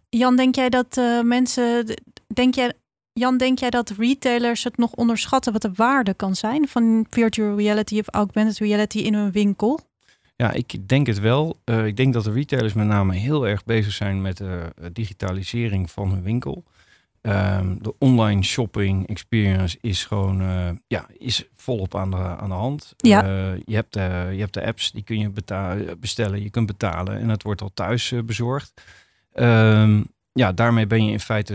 Jan, 0.09 0.37
denk 0.37 0.55
jij 0.55 0.69
dat 0.69 1.01
mensen, 1.25 1.97
denk 2.27 2.55
jij, 2.55 2.73
Jan, 3.13 3.37
denk 3.37 3.59
jij 3.59 3.71
dat 3.71 3.91
retailers 3.91 4.65
het 4.65 4.77
nog 4.77 4.93
onderschatten 4.93 5.53
wat 5.53 5.63
de 5.63 5.73
waarde 5.75 6.15
kan 6.15 6.35
zijn 6.35 6.69
van 6.69 7.07
virtual 7.11 7.57
reality 7.57 7.99
of 7.99 8.09
augmented 8.09 8.59
reality 8.59 8.99
in 8.99 9.15
hun 9.15 9.33
winkel? 9.33 9.81
Ja, 10.37 10.53
ik 10.53 10.89
denk 10.89 11.07
het 11.07 11.19
wel. 11.19 11.61
Uh, 11.65 11.87
ik 11.87 11.97
denk 11.97 12.13
dat 12.13 12.25
de 12.25 12.33
retailers 12.33 12.73
met 12.73 12.87
name 12.87 13.15
heel 13.15 13.49
erg 13.49 13.65
bezig 13.65 13.93
zijn 13.93 14.23
met 14.23 14.37
de 14.37 14.73
digitalisering 14.93 15.91
van 15.91 16.11
hun 16.11 16.23
winkel. 16.23 16.65
Um, 17.23 17.83
de 17.83 17.95
online 17.99 18.43
shopping 18.43 19.09
experience 19.09 19.79
is 19.81 20.05
gewoon 20.05 20.43
uh, 20.43 20.71
ja, 20.87 21.07
is 21.19 21.49
volop 21.55 21.95
aan 21.95 22.11
de, 22.11 22.17
aan 22.17 22.49
de 22.49 22.55
hand. 22.55 22.95
Ja. 22.97 23.23
je, 23.65 23.75
hebt, 23.75 23.95
je 23.95 24.39
hebt 24.39 24.55
de 24.55 24.67
apps, 24.67 24.93
die 24.93 25.03
kun 25.03 25.19
je 25.19 25.31
bestellen, 25.99 26.43
je 26.43 26.51
kunt 26.51 26.67
betalen 26.67 27.19
en 27.19 27.29
het 27.29 27.43
wordt 27.43 27.63
al 27.63 27.71
thuis 27.75 28.13
bezorgd. 28.25 28.83
Um, 29.35 30.07
ja, 30.33 30.53
daarmee 30.53 30.87
ben 30.87 31.05
je 31.05 31.13
in 31.13 31.21
feite 31.21 31.55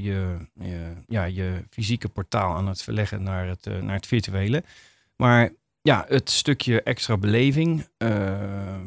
je, 0.00 0.36
je, 0.54 0.92
ja, 1.06 1.24
je 1.24 1.64
fysieke 1.70 2.08
portaal 2.08 2.54
aan 2.54 2.68
het 2.68 2.82
verleggen 2.82 3.22
naar 3.22 3.48
het, 3.48 3.82
naar 3.82 3.96
het 3.96 4.06
virtuele. 4.06 4.64
Maar 5.16 5.50
ja, 5.86 6.04
het 6.08 6.30
stukje 6.30 6.82
extra 6.82 7.16
beleving, 7.16 7.86
uh, 7.98 8.78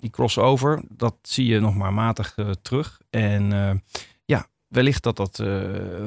die 0.00 0.10
crossover, 0.10 0.82
dat 0.88 1.14
zie 1.22 1.46
je 1.46 1.60
nog 1.60 1.74
maar 1.74 1.92
matig 1.92 2.36
uh, 2.36 2.50
terug. 2.62 3.00
En 3.10 3.50
uh, 3.52 3.70
wellicht 4.68 5.02
dat 5.02 5.16
dat 5.16 5.42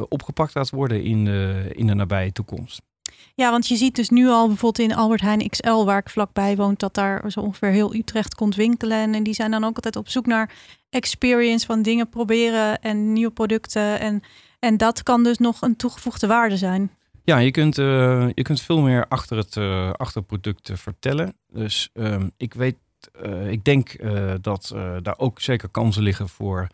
opgepakt 0.10 0.52
gaat 0.52 0.70
worden 0.70 1.04
in 1.04 1.26
de, 1.26 1.70
in 1.74 1.88
de 1.88 1.94
nabije 1.94 2.32
toekomst. 2.32 2.82
Ja, 3.36 3.52
want 3.52 3.68
je 3.68 3.76
ziet 3.76 3.96
dus 3.96 4.10
nu 4.10 4.28
al 4.28 4.48
bijvoorbeeld 4.48 4.90
in 4.90 4.96
Albert 4.96 5.22
Heijn 5.22 5.50
XL, 5.50 5.84
waar 5.84 5.98
ik 5.98 6.10
vlakbij 6.10 6.56
woon, 6.56 6.74
dat 6.78 6.94
daar 6.94 7.32
zo 7.32 7.40
ongeveer 7.40 7.70
heel 7.70 7.96
Utrecht 7.96 8.36
komt 8.36 8.56
winkelen. 8.56 9.14
En 9.14 9.24
die 9.24 9.34
zijn 9.34 9.52
dan 9.52 9.64
ook 9.64 9.76
altijd 9.76 9.96
op 9.96 10.10
zoek 10.10 10.26
naar 10.26 10.54
experience 10.90 11.66
van 11.66 11.82
dingen 11.82 12.10
proberen 12.10 12.82
en 12.82 13.14
nieuwe 13.14 13.32
producten. 13.32 14.00
En, 14.00 14.22
en 14.60 14.78
dat 14.78 15.04
kan 15.04 15.24
dus 15.24 15.38
nog 15.38 15.62
een 15.62 15.76
toegevoegde 15.76 16.28
waarde 16.28 16.58
zijn. 16.58 16.92
Ja, 17.24 17.38
je 17.38 17.52
kunt, 17.52 17.78
uh, 17.78 18.30
je 18.34 18.42
kunt 18.42 18.62
veel 18.62 18.82
meer 18.82 19.08
achter 19.08 19.38
het, 19.38 19.56
uh, 19.56 19.92
achter 19.92 20.18
het 20.18 20.28
product 20.28 20.70
uh, 20.70 20.78
vertellen. 20.78 21.34
Dus 21.48 21.90
um, 21.94 22.32
ik 22.38 22.54
weet, 22.54 22.78
ik 23.48 23.64
denk 23.64 23.96
dat 24.42 24.76
daar 25.02 25.18
ook 25.18 25.42
zeker 25.42 25.70
kansen 25.70 26.04
liggen 26.04 26.30
voor 26.30 26.68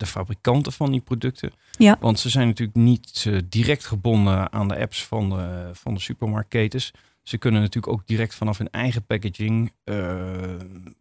de 0.00 0.06
fabrikanten 0.06 0.72
van 0.72 0.90
die 0.90 1.00
producten. 1.00 1.52
Ja. 1.70 1.96
Want 2.00 2.18
ze 2.18 2.28
zijn 2.28 2.46
natuurlijk 2.46 2.78
niet 2.78 3.24
uh, 3.28 3.38
direct 3.48 3.86
gebonden 3.86 4.52
aan 4.52 4.68
de 4.68 4.78
apps 4.78 5.06
van 5.06 5.30
de, 5.30 5.70
van 5.72 5.94
de 5.94 6.00
supermarktketens. 6.00 6.92
Ze 7.22 7.38
kunnen 7.38 7.60
natuurlijk 7.60 7.92
ook 7.92 8.06
direct 8.06 8.34
vanaf 8.34 8.58
hun 8.58 8.70
eigen 8.70 9.04
packaging 9.04 9.72
uh, 9.84 10.54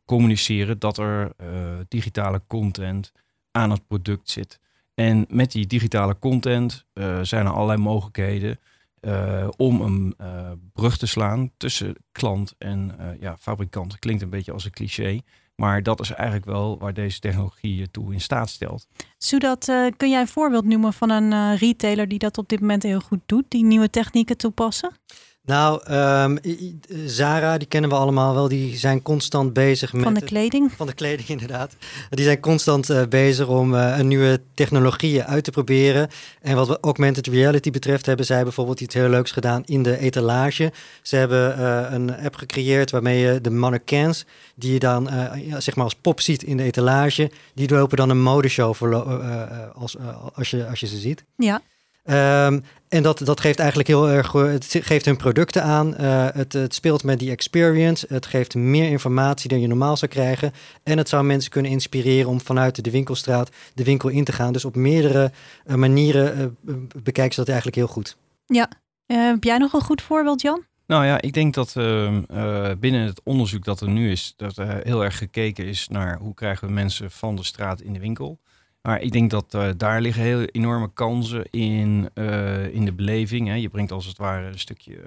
communiceren 0.05 0.79
dat 0.79 0.97
er 0.97 1.31
uh, 1.41 1.47
digitale 1.87 2.41
content 2.47 3.11
aan 3.51 3.71
het 3.71 3.87
product 3.87 4.29
zit. 4.29 4.59
En 4.93 5.25
met 5.29 5.51
die 5.51 5.67
digitale 5.67 6.19
content 6.19 6.85
zijn 7.21 7.45
er 7.45 7.51
allerlei 7.51 7.79
mogelijkheden 7.79 8.59
om 9.57 9.81
een 9.81 10.15
brug 10.73 10.97
te 10.97 11.07
slaan 11.07 11.51
tussen 11.57 11.95
klant 12.11 12.55
en 12.57 12.95
ja, 13.19 13.37
fabrikant. 13.37 13.99
Klinkt 13.99 14.21
een 14.21 14.29
beetje 14.29 14.51
als 14.51 14.65
een 14.65 14.71
cliché, 14.71 15.21
maar 15.59 15.83
dat 15.83 15.99
is 15.99 16.11
eigenlijk 16.11 16.45
wel 16.45 16.77
waar 16.77 16.93
deze 16.93 17.19
technologie 17.19 17.75
je 17.75 17.91
toe 17.91 18.13
in 18.13 18.21
staat 18.21 18.49
stelt. 18.49 18.87
Zodat, 19.17 19.65
kun 19.97 20.09
jij 20.09 20.21
een 20.21 20.27
voorbeeld 20.27 20.65
noemen 20.65 20.93
van 20.93 21.09
een 21.09 21.55
retailer 21.55 22.07
die 22.07 22.19
dat 22.19 22.37
op 22.37 22.49
dit 22.49 22.59
moment 22.59 22.83
heel 22.83 22.99
goed 22.99 23.19
doet, 23.25 23.45
die 23.47 23.63
nieuwe 23.63 23.89
technieken 23.89 24.37
toepassen? 24.37 24.91
Nou, 25.49 25.91
um, 25.91 26.39
Zara, 27.05 27.57
die 27.57 27.67
kennen 27.67 27.89
we 27.89 27.95
allemaal 27.95 28.33
wel. 28.33 28.47
Die 28.47 28.77
zijn 28.77 29.01
constant 29.01 29.53
bezig 29.53 29.93
met... 29.93 30.03
Van 30.03 30.13
de 30.13 30.23
kleding? 30.23 30.71
Van 30.71 30.87
de 30.87 30.93
kleding, 30.93 31.27
inderdaad. 31.39 31.75
Die 32.09 32.25
zijn 32.25 32.39
constant 32.39 32.89
uh, 32.89 33.01
bezig 33.05 33.47
om 33.47 33.73
uh, 33.73 33.97
een 33.97 34.07
nieuwe 34.07 34.41
technologieën 34.53 35.23
uit 35.23 35.43
te 35.43 35.51
proberen. 35.51 36.09
En 36.41 36.55
wat 36.55 36.77
augmented 36.81 37.27
reality 37.27 37.71
betreft 37.71 38.05
hebben 38.05 38.25
zij 38.25 38.43
bijvoorbeeld 38.43 38.81
iets 38.81 38.93
heel 38.93 39.09
leuks 39.09 39.31
gedaan 39.31 39.63
in 39.65 39.83
de 39.83 39.97
etalage. 39.97 40.71
Ze 41.01 41.15
hebben 41.15 41.59
uh, 41.59 41.85
een 41.89 42.17
app 42.17 42.35
gecreëerd 42.35 42.91
waarmee 42.91 43.19
je 43.19 43.41
de 43.41 43.51
mannequins, 43.51 44.25
die 44.55 44.73
je 44.73 44.79
dan 44.79 45.09
ja, 45.45 45.59
zeg 45.59 45.75
maar 45.75 45.83
als 45.83 45.95
pop 45.95 46.21
ziet 46.21 46.43
in 46.43 46.57
de 46.57 46.63
etalage, 46.63 47.31
die 47.53 47.69
lopen 47.69 47.97
dan 47.97 48.09
een 48.09 48.21
modeshow 48.21 48.73
voor, 48.73 48.95
als, 49.73 49.97
als, 50.33 50.49
je, 50.49 50.67
als 50.67 50.79
je 50.79 50.87
ze 50.87 50.97
ziet. 50.97 51.23
Ja. 51.35 51.61
Um, 52.09 52.63
en 52.87 53.03
dat, 53.03 53.21
dat 53.25 53.39
geeft 53.39 53.59
eigenlijk 53.59 53.89
heel 53.89 54.09
erg, 54.09 54.31
het 54.31 54.75
geeft 54.81 55.05
hun 55.05 55.17
producten 55.17 55.63
aan. 55.63 55.95
Uh, 55.99 56.27
het, 56.33 56.53
het 56.53 56.73
speelt 56.73 57.03
met 57.03 57.19
die 57.19 57.31
experience. 57.31 58.05
Het 58.09 58.25
geeft 58.25 58.55
meer 58.55 58.89
informatie 58.89 59.49
dan 59.49 59.59
je 59.59 59.67
normaal 59.67 59.97
zou 59.97 60.11
krijgen. 60.11 60.51
En 60.83 60.97
het 60.97 61.09
zou 61.09 61.23
mensen 61.23 61.51
kunnen 61.51 61.71
inspireren 61.71 62.29
om 62.29 62.41
vanuit 62.41 62.83
de 62.83 62.91
winkelstraat 62.91 63.49
de 63.73 63.83
winkel 63.83 64.09
in 64.09 64.23
te 64.23 64.31
gaan. 64.31 64.53
Dus 64.53 64.65
op 64.65 64.75
meerdere 64.75 65.31
uh, 65.67 65.75
manieren 65.75 66.57
uh, 66.65 66.75
bekijken 67.03 67.33
ze 67.33 67.39
dat 67.39 67.49
eigenlijk 67.49 67.77
heel 67.77 67.87
goed. 67.87 68.17
Ja, 68.45 68.69
heb 69.05 69.43
jij 69.43 69.57
nog 69.57 69.73
een 69.73 69.81
goed 69.81 70.01
voorbeeld, 70.01 70.41
Jan? 70.41 70.63
Nou 70.87 71.05
ja, 71.05 71.21
ik 71.21 71.33
denk 71.33 71.53
dat 71.53 71.73
uh, 71.77 72.17
binnen 72.79 73.05
het 73.05 73.21
onderzoek 73.23 73.63
dat 73.63 73.81
er 73.81 73.89
nu 73.89 74.11
is, 74.11 74.33
dat 74.37 74.57
er 74.57 74.81
heel 74.83 75.03
erg 75.03 75.17
gekeken 75.17 75.65
is 75.65 75.87
naar 75.87 76.17
hoe 76.17 76.33
krijgen 76.33 76.67
we 76.67 76.73
mensen 76.73 77.11
van 77.11 77.35
de 77.35 77.43
straat 77.43 77.81
in 77.81 77.93
de 77.93 77.99
winkel. 77.99 78.39
Maar 78.81 79.01
ik 79.01 79.11
denk 79.11 79.29
dat 79.29 79.53
uh, 79.53 79.69
daar 79.77 80.01
liggen 80.01 80.23
heel 80.23 80.43
enorme 80.43 80.93
kansen 80.93 81.49
in, 81.49 82.09
uh, 82.13 82.73
in 82.73 82.85
de 82.85 82.93
beleving. 82.93 83.47
Hè. 83.47 83.53
Je 83.53 83.69
brengt 83.69 83.91
als 83.91 84.05
het 84.05 84.17
ware 84.17 84.47
een 84.47 84.59
stukje, 84.59 84.95
uh, 84.95 85.03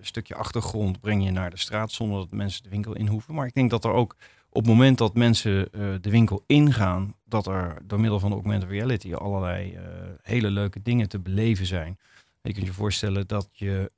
stukje 0.00 0.34
achtergrond 0.34 1.00
breng 1.00 1.24
je 1.24 1.30
naar 1.30 1.50
de 1.50 1.58
straat 1.58 1.92
zonder 1.92 2.18
dat 2.18 2.30
mensen 2.30 2.62
de 2.62 2.68
winkel 2.68 2.96
in 2.96 3.06
hoeven. 3.06 3.34
Maar 3.34 3.46
ik 3.46 3.54
denk 3.54 3.70
dat 3.70 3.84
er 3.84 3.92
ook 3.92 4.16
op 4.48 4.62
het 4.62 4.70
moment 4.70 4.98
dat 4.98 5.14
mensen 5.14 5.68
de 6.00 6.10
winkel 6.10 6.44
ingaan, 6.46 7.14
dat 7.24 7.46
er 7.46 7.76
door 7.82 8.00
middel 8.00 8.20
van 8.20 8.32
augmented 8.32 8.70
reality 8.70 9.14
allerlei 9.14 9.78
hele 10.22 10.50
leuke 10.50 10.82
dingen 10.82 11.08
te 11.08 11.18
beleven 11.18 11.66
zijn. 11.66 11.98
Je 12.42 12.52
kunt 12.52 12.66
je 12.66 12.72
voorstellen 12.72 13.26
dat 13.26 13.48
je 13.52 13.90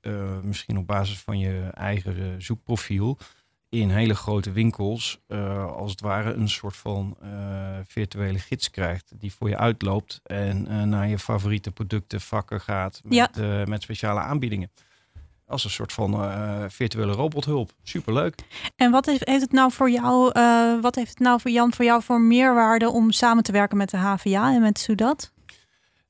misschien 0.43 0.79
op 0.79 0.87
basis 0.87 1.19
van 1.19 1.39
je 1.39 1.71
eigen 1.73 2.43
zoekprofiel 2.43 3.19
in 3.81 3.91
hele 3.91 4.15
grote 4.15 4.53
winkels 4.53 5.21
uh, 5.29 5.73
als 5.77 5.91
het 5.91 6.01
ware 6.01 6.33
een 6.33 6.49
soort 6.49 6.77
van 6.77 7.17
uh, 7.23 7.29
virtuele 7.87 8.39
gids 8.39 8.71
krijgt 8.71 9.13
die 9.19 9.33
voor 9.33 9.49
je 9.49 9.57
uitloopt 9.57 10.21
en 10.25 10.67
uh, 10.71 10.83
naar 10.83 11.09
je 11.09 11.19
favoriete 11.19 11.71
producten 11.71 12.21
vakken 12.21 12.61
gaat 12.61 13.01
met, 13.05 13.31
ja. 13.35 13.65
met 13.65 13.83
speciale 13.83 14.21
aanbiedingen. 14.21 14.71
Als 15.47 15.65
een 15.65 15.71
soort 15.71 15.93
van 15.93 16.31
virtuele 16.71 17.13
robothulp. 17.13 17.73
Superleuk. 17.83 18.35
En 18.77 18.91
wat 18.91 19.07
heeft, 19.07 19.29
heeft 19.29 19.41
het 19.41 19.53
nou 19.53 19.73
voor 19.73 19.91
jou, 19.91 20.33
wat 20.81 20.95
heeft 20.95 21.09
het 21.09 21.19
nou 21.19 21.41
voor 21.41 21.51
Jan 21.51 21.73
voor 21.73 21.85
jou 21.85 22.03
voor 22.03 22.21
meerwaarde 22.21 22.89
om 22.91 23.11
samen 23.11 23.43
te 23.43 23.53
werken 23.53 23.77
met 23.77 23.91
de 23.91 23.97
HVA 23.97 24.55
en 24.55 24.61
met 24.61 24.79
Sudat? 24.79 25.33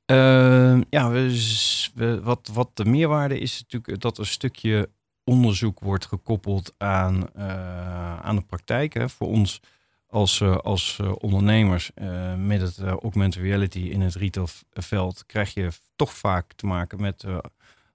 Ehm, 0.06 0.82
ja, 0.90 1.10
we, 1.10 1.90
we, 1.94 2.20
wat, 2.22 2.50
wat 2.52 2.70
de 2.74 2.84
meerwaarde 2.84 3.38
is 3.38 3.60
natuurlijk 3.60 4.00
dat 4.00 4.18
een 4.18 4.26
stukje 4.26 4.88
onderzoek 5.24 5.80
wordt 5.80 6.06
gekoppeld 6.06 6.74
aan, 6.78 7.26
uh, 7.36 8.20
aan 8.20 8.36
de 8.36 8.42
praktijk. 8.42 8.94
Hè. 8.94 9.08
Voor 9.08 9.28
ons 9.28 9.60
als, 10.06 10.40
uh, 10.40 10.56
als 10.56 10.98
uh, 11.00 11.12
ondernemers 11.18 11.90
met 12.36 12.60
het 12.60 12.78
augmented 12.78 13.42
reality 13.42 13.78
in 13.78 14.00
het 14.00 14.14
retailveld 14.14 15.26
krijg 15.26 15.54
je 15.54 15.68
toch 15.96 16.14
vaak 16.14 16.52
te 16.52 16.66
maken 16.66 17.00
met 17.00 17.24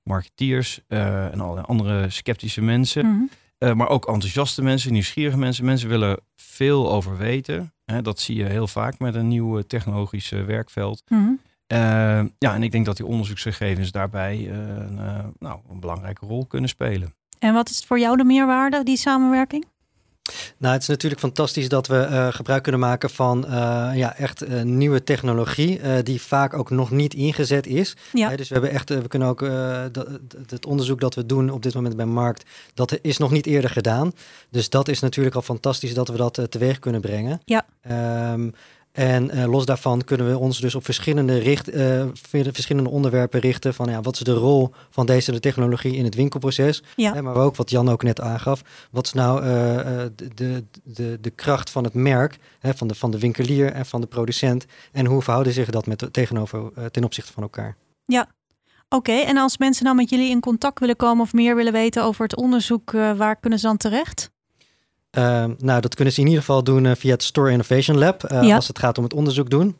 marketeers 0.03 0.79
en 0.87 1.39
alle 1.39 1.61
andere 1.61 2.09
sceptische 2.09 2.61
mensen. 2.61 3.05
Mhm. 3.05 3.77
Maar 3.77 3.89
ook 3.89 4.07
enthousiaste 4.07 4.61
mensen, 4.61 4.93
nieuwsgierige 4.93 5.37
mensen. 5.37 5.65
Mensen 5.65 5.89
willen 5.89 6.19
veel 6.35 6.91
over 6.91 7.17
weten. 7.17 7.73
Hè. 7.85 8.01
Dat 8.01 8.19
zie 8.19 8.35
je 8.35 8.45
heel 8.45 8.67
vaak 8.67 8.99
met 8.99 9.15
een 9.15 9.27
nieuw 9.27 9.61
technologisch 9.61 10.29
werkveld. 10.29 11.03
Mm-hmm. 11.07 11.39
ja, 12.37 12.53
en 12.53 12.63
ik 12.63 12.71
denk 12.71 12.85
dat 12.85 12.97
die 12.97 13.05
onderzoeksgegevens 13.05 13.91
daarbij 13.91 14.51
nou, 15.39 15.59
een 15.69 15.79
belangrijke 15.79 16.25
rol 16.25 16.45
kunnen 16.45 16.69
spelen. 16.69 17.13
En 17.39 17.53
wat 17.53 17.69
is 17.69 17.83
voor 17.87 17.99
jou 17.99 18.17
de 18.17 18.23
meerwaarde, 18.23 18.83
die 18.83 18.97
samenwerking? 18.97 19.65
Nou, 20.57 20.73
het 20.73 20.81
is 20.81 20.87
natuurlijk 20.87 21.21
fantastisch 21.21 21.69
dat 21.69 21.87
we 21.87 22.07
uh, 22.09 22.27
gebruik 22.27 22.63
kunnen 22.63 22.81
maken 22.81 23.09
van 23.09 23.45
uh, 23.45 23.51
ja, 23.93 24.15
echt 24.15 24.43
uh, 24.43 24.61
nieuwe 24.61 25.03
technologie, 25.03 26.03
die 26.03 26.21
vaak 26.21 26.53
ook 26.53 26.69
nog 26.69 26.91
niet 26.91 27.13
ingezet 27.13 27.67
is. 27.67 27.95
Ja. 28.13 28.35
dus 28.35 28.47
we 28.47 28.53
hebben 28.53 28.71
echt, 28.71 28.89
we 28.89 29.07
kunnen 29.07 29.27
ook 29.27 29.39
dat, 29.91 30.07
het 30.47 30.65
onderzoek 30.65 30.99
dat 30.99 31.15
we 31.15 31.25
doen 31.25 31.49
op 31.49 31.63
dit 31.63 31.73
moment 31.73 31.95
bij 31.95 32.05
Markt, 32.05 32.45
dat 32.73 32.99
is 33.01 33.17
nog 33.17 33.31
niet 33.31 33.45
eerder 33.45 33.69
gedaan. 33.69 34.11
Dus 34.49 34.69
dat 34.69 34.87
is 34.87 34.99
natuurlijk 34.99 35.35
al 35.35 35.41
fantastisch 35.41 35.93
dat 35.93 36.07
we 36.07 36.17
dat 36.17 36.41
teweeg 36.49 36.79
kunnen 36.79 37.01
brengen. 37.01 37.41
Ja. 37.45 37.65
Um, 38.33 38.53
en 38.99 39.37
uh, 39.37 39.45
los 39.45 39.65
daarvan 39.65 40.03
kunnen 40.03 40.29
we 40.29 40.37
ons 40.37 40.59
dus 40.59 40.75
op 40.75 40.85
verschillende, 40.85 41.37
richt, 41.37 41.75
uh, 41.75 42.03
verschillende 42.29 42.89
onderwerpen 42.89 43.39
richten. 43.39 43.73
Van 43.73 43.89
ja, 43.89 44.01
wat 44.01 44.13
is 44.13 44.19
de 44.19 44.33
rol 44.33 44.71
van 44.89 45.05
deze 45.05 45.31
de 45.31 45.39
technologie 45.39 45.95
in 45.95 46.03
het 46.03 46.15
winkelproces? 46.15 46.83
Ja. 46.95 47.13
Hè, 47.13 47.21
maar 47.21 47.35
ook 47.35 47.55
wat 47.55 47.69
Jan 47.69 47.89
ook 47.89 48.03
net 48.03 48.21
aangaf. 48.21 48.61
Wat 48.91 49.05
is 49.05 49.13
nou 49.13 49.43
uh, 49.43 49.47
de, 50.15 50.27
de, 50.35 50.63
de, 50.83 51.17
de 51.21 51.29
kracht 51.29 51.69
van 51.69 51.83
het 51.83 51.93
merk, 51.93 52.37
hè, 52.59 52.73
van, 52.73 52.87
de, 52.87 52.95
van 52.95 53.11
de 53.11 53.19
winkelier 53.19 53.71
en 53.71 53.85
van 53.85 54.01
de 54.01 54.07
producent? 54.07 54.65
En 54.91 55.05
hoe 55.05 55.21
verhouden 55.21 55.53
zich 55.53 55.69
dat 55.69 55.85
met, 55.85 56.07
tegenover, 56.11 56.91
ten 56.91 57.03
opzichte 57.03 57.33
van 57.33 57.43
elkaar? 57.43 57.75
Ja, 58.05 58.27
Oké, 58.89 59.11
okay, 59.11 59.23
en 59.23 59.37
als 59.37 59.57
mensen 59.57 59.83
nou 59.83 59.95
met 59.95 60.09
jullie 60.09 60.29
in 60.29 60.39
contact 60.39 60.79
willen 60.79 60.95
komen 60.95 61.23
of 61.23 61.33
meer 61.33 61.55
willen 61.55 61.73
weten 61.73 62.03
over 62.03 62.23
het 62.23 62.35
onderzoek, 62.35 62.91
waar 62.91 63.35
kunnen 63.35 63.59
ze 63.59 63.67
dan 63.67 63.77
terecht? 63.77 64.31
Uh, 65.17 65.45
nou, 65.57 65.81
dat 65.81 65.95
kunnen 65.95 66.13
ze 66.13 66.19
in 66.19 66.25
ieder 66.25 66.41
geval 66.41 66.63
doen 66.63 66.85
uh, 66.85 66.91
via 66.95 67.11
het 67.11 67.23
Store 67.23 67.51
Innovation 67.51 67.97
Lab, 67.97 68.31
uh, 68.31 68.43
ja. 68.43 68.55
als 68.55 68.67
het 68.67 68.79
gaat 68.79 68.97
om 68.97 69.03
het 69.03 69.13
onderzoek 69.13 69.49
doen. 69.49 69.77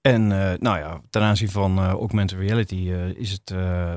En 0.00 0.26
nou 0.60 0.78
ja, 0.78 1.00
ten 1.10 1.22
aanzien 1.22 1.50
van 1.50 1.78
augmented 1.78 2.38
reality 2.38 2.92
is 3.16 3.30
het 3.30 3.54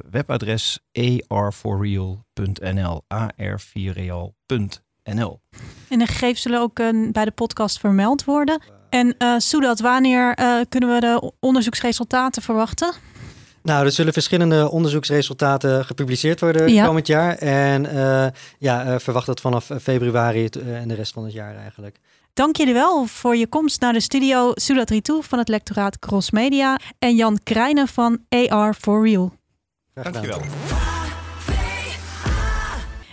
webadres 0.10 0.80
ar4real.nl, 1.00 3.02
ar4real.nl. 3.14 5.42
En 5.90 6.00
de 6.00 6.06
gegevens 6.06 6.42
zullen 6.42 6.62
ook 6.62 6.76
bij 7.12 7.26
de 7.26 7.32
podcast 7.32 7.80
vermeld 7.80 8.24
worden. 8.24 8.62
En 8.90 9.16
Soedat, 9.38 9.80
wanneer 9.80 10.34
kunnen 10.70 10.94
we 10.94 11.00
de 11.00 11.32
onderzoeksresultaten 11.40 12.42
verwachten? 12.42 12.94
Nou, 13.66 13.86
er 13.86 13.92
zullen 13.92 14.14
verschillende 14.14 14.70
onderzoeksresultaten 14.70 15.86
gepubliceerd 15.86 16.40
worden 16.40 16.74
ja. 16.74 16.86
komend 16.86 17.08
jaar. 17.08 17.36
En 17.38 17.86
uh, 17.86 18.26
ja, 18.60 18.86
uh, 18.86 18.96
verwacht 19.00 19.26
dat 19.26 19.42
vanaf 19.42 19.70
februari 19.82 20.50
uh, 20.58 20.82
en 20.82 20.88
de 20.88 20.94
rest 20.94 21.14
van 21.14 21.24
het 21.24 21.34
jaar 21.34 21.56
eigenlijk. 21.56 22.00
Dank 22.34 22.56
jullie 22.56 22.74
wel 22.74 23.06
voor 23.06 23.36
je 23.36 23.48
komst 23.48 23.82
naar 23.82 23.94
de 23.94 24.00
studio 24.00 24.52
Sudat 24.54 24.90
Ritu 24.90 25.18
van 25.22 25.40
het 25.40 25.48
lectoraat 25.48 26.00
Cross 26.00 26.32
Media 26.32 26.80
en 27.00 27.16
Jan 27.16 27.40
Krijnen 27.44 27.88
van 27.88 28.20
AR 28.30 28.74
for 28.74 29.08
Real. 29.08 29.34
Dankjewel. 29.94 30.42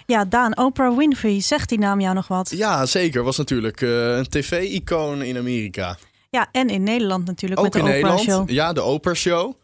Ja, 0.06 0.24
Daan, 0.24 0.58
Oprah 0.58 0.96
Winfrey, 0.96 1.40
zegt 1.40 1.68
die 1.68 1.78
naam 1.78 2.00
jou 2.00 2.14
nog 2.14 2.28
wat? 2.28 2.50
Ja, 2.50 2.86
zeker. 2.86 3.22
Was 3.22 3.36
natuurlijk 3.36 3.80
uh, 3.80 4.16
een 4.16 4.28
tv-icoon 4.28 5.22
in 5.22 5.36
Amerika. 5.36 5.96
Ja, 6.30 6.48
en 6.52 6.68
in 6.68 6.82
Nederland 6.82 7.26
natuurlijk 7.26 7.60
Ook 7.60 7.64
met 7.64 7.72
de 7.72 7.78
in 7.78 7.84
Oprah 7.84 8.16
Nederland. 8.16 8.30
Show. 8.30 8.50
Ja, 8.50 8.72
de 8.72 8.82
Oprah 8.82 9.14
Show. 9.14 9.60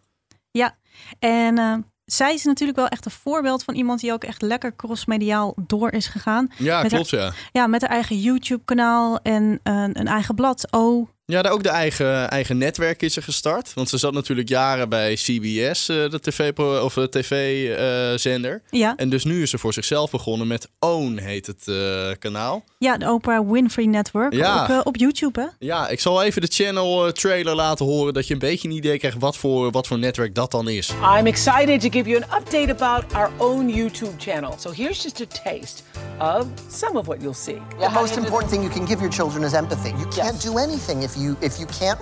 En 1.18 1.58
uh, 1.58 1.74
zij 2.04 2.34
is 2.34 2.44
natuurlijk 2.44 2.78
wel 2.78 2.88
echt 2.88 3.04
een 3.04 3.10
voorbeeld 3.10 3.64
van 3.64 3.74
iemand 3.74 4.00
die 4.00 4.12
ook 4.12 4.24
echt 4.24 4.42
lekker 4.42 4.76
crossmediaal 4.76 5.54
door 5.66 5.92
is 5.92 6.06
gegaan. 6.06 6.50
Ja, 6.56 6.82
met 6.82 6.92
klopt 6.92 7.10
haar, 7.10 7.20
ja. 7.20 7.32
Ja, 7.52 7.66
met 7.66 7.80
haar 7.80 7.90
eigen 7.90 8.20
YouTube-kanaal 8.20 9.18
en 9.22 9.60
uh, 9.64 9.82
een 9.82 10.06
eigen 10.06 10.34
blad, 10.34 10.72
O. 10.72 11.08
Ja, 11.32 11.42
daar 11.42 11.52
ook 11.52 11.62
de 11.62 11.68
eigen, 11.68 12.30
eigen 12.30 12.58
netwerk 12.58 13.02
is 13.02 13.16
er 13.16 13.22
gestart. 13.22 13.74
Want 13.74 13.88
ze 13.88 13.98
zat 13.98 14.12
natuurlijk 14.12 14.48
jaren 14.48 14.88
bij 14.88 15.14
CBS, 15.14 15.88
uh, 15.88 16.10
de 16.10 16.20
tv-zender. 16.20 16.82
Of 16.82 16.94
de 16.94 17.08
TV, 17.08 18.20
zender 18.20 18.62
Ja. 18.70 18.96
En 18.96 19.08
dus 19.08 19.24
nu 19.24 19.42
is 19.42 19.50
ze 19.50 19.58
voor 19.58 19.72
zichzelf 19.72 20.10
begonnen 20.10 20.46
met 20.46 20.68
Own, 20.78 21.18
heet 21.18 21.46
het 21.46 21.66
uh, 21.66 22.10
kanaal. 22.18 22.64
Ja, 22.78 22.96
de 22.96 23.12
Oprah 23.12 23.50
Winfrey 23.50 23.84
Network. 23.84 24.32
Ja. 24.32 24.62
Ook, 24.62 24.68
uh, 24.68 24.80
op 24.84 24.96
YouTube, 24.96 25.40
hè? 25.40 25.46
Ja, 25.58 25.88
ik 25.88 26.00
zal 26.00 26.22
even 26.22 26.40
de 26.40 26.48
channel 26.50 27.12
trailer 27.12 27.54
laten 27.54 27.86
horen... 27.86 28.14
dat 28.14 28.26
je 28.26 28.32
een 28.32 28.40
beetje 28.40 28.68
een 28.68 28.74
idee 28.74 28.98
krijgt 28.98 29.18
wat 29.18 29.36
voor, 29.36 29.70
wat 29.70 29.86
voor 29.86 29.98
netwerk 29.98 30.34
dat 30.34 30.50
dan 30.50 30.68
is. 30.68 30.90
I'm 31.18 31.26
excited 31.26 31.80
to 31.80 31.88
give 31.88 32.08
you 32.08 32.22
an 32.22 32.40
update 32.40 32.70
about 32.70 33.14
our 33.14 33.30
own 33.36 33.68
YouTube 33.68 34.14
channel. 34.18 34.54
So 34.58 34.70
here's 34.70 35.02
just 35.02 35.20
a 35.20 35.42
taste 35.44 35.82
of 36.20 36.46
some 36.68 36.98
of 36.98 37.06
what 37.06 37.20
you'll 37.20 37.34
see. 37.46 37.60
The 37.80 37.88
most 37.90 38.16
important 38.16 38.50
thing 38.50 38.62
you 38.62 38.70
can 38.70 38.84
give 38.84 39.00
your 39.00 39.10
children 39.12 39.44
is 39.44 39.52
empathy. 39.54 39.90
You 39.90 40.06
can't 40.08 40.34
Yes. 40.34 40.42
do 40.42 40.58
anything 40.58 41.02
if 41.02 41.14
you 41.16 41.36
if 41.40 41.58
you 41.58 41.66
can't 41.78 41.98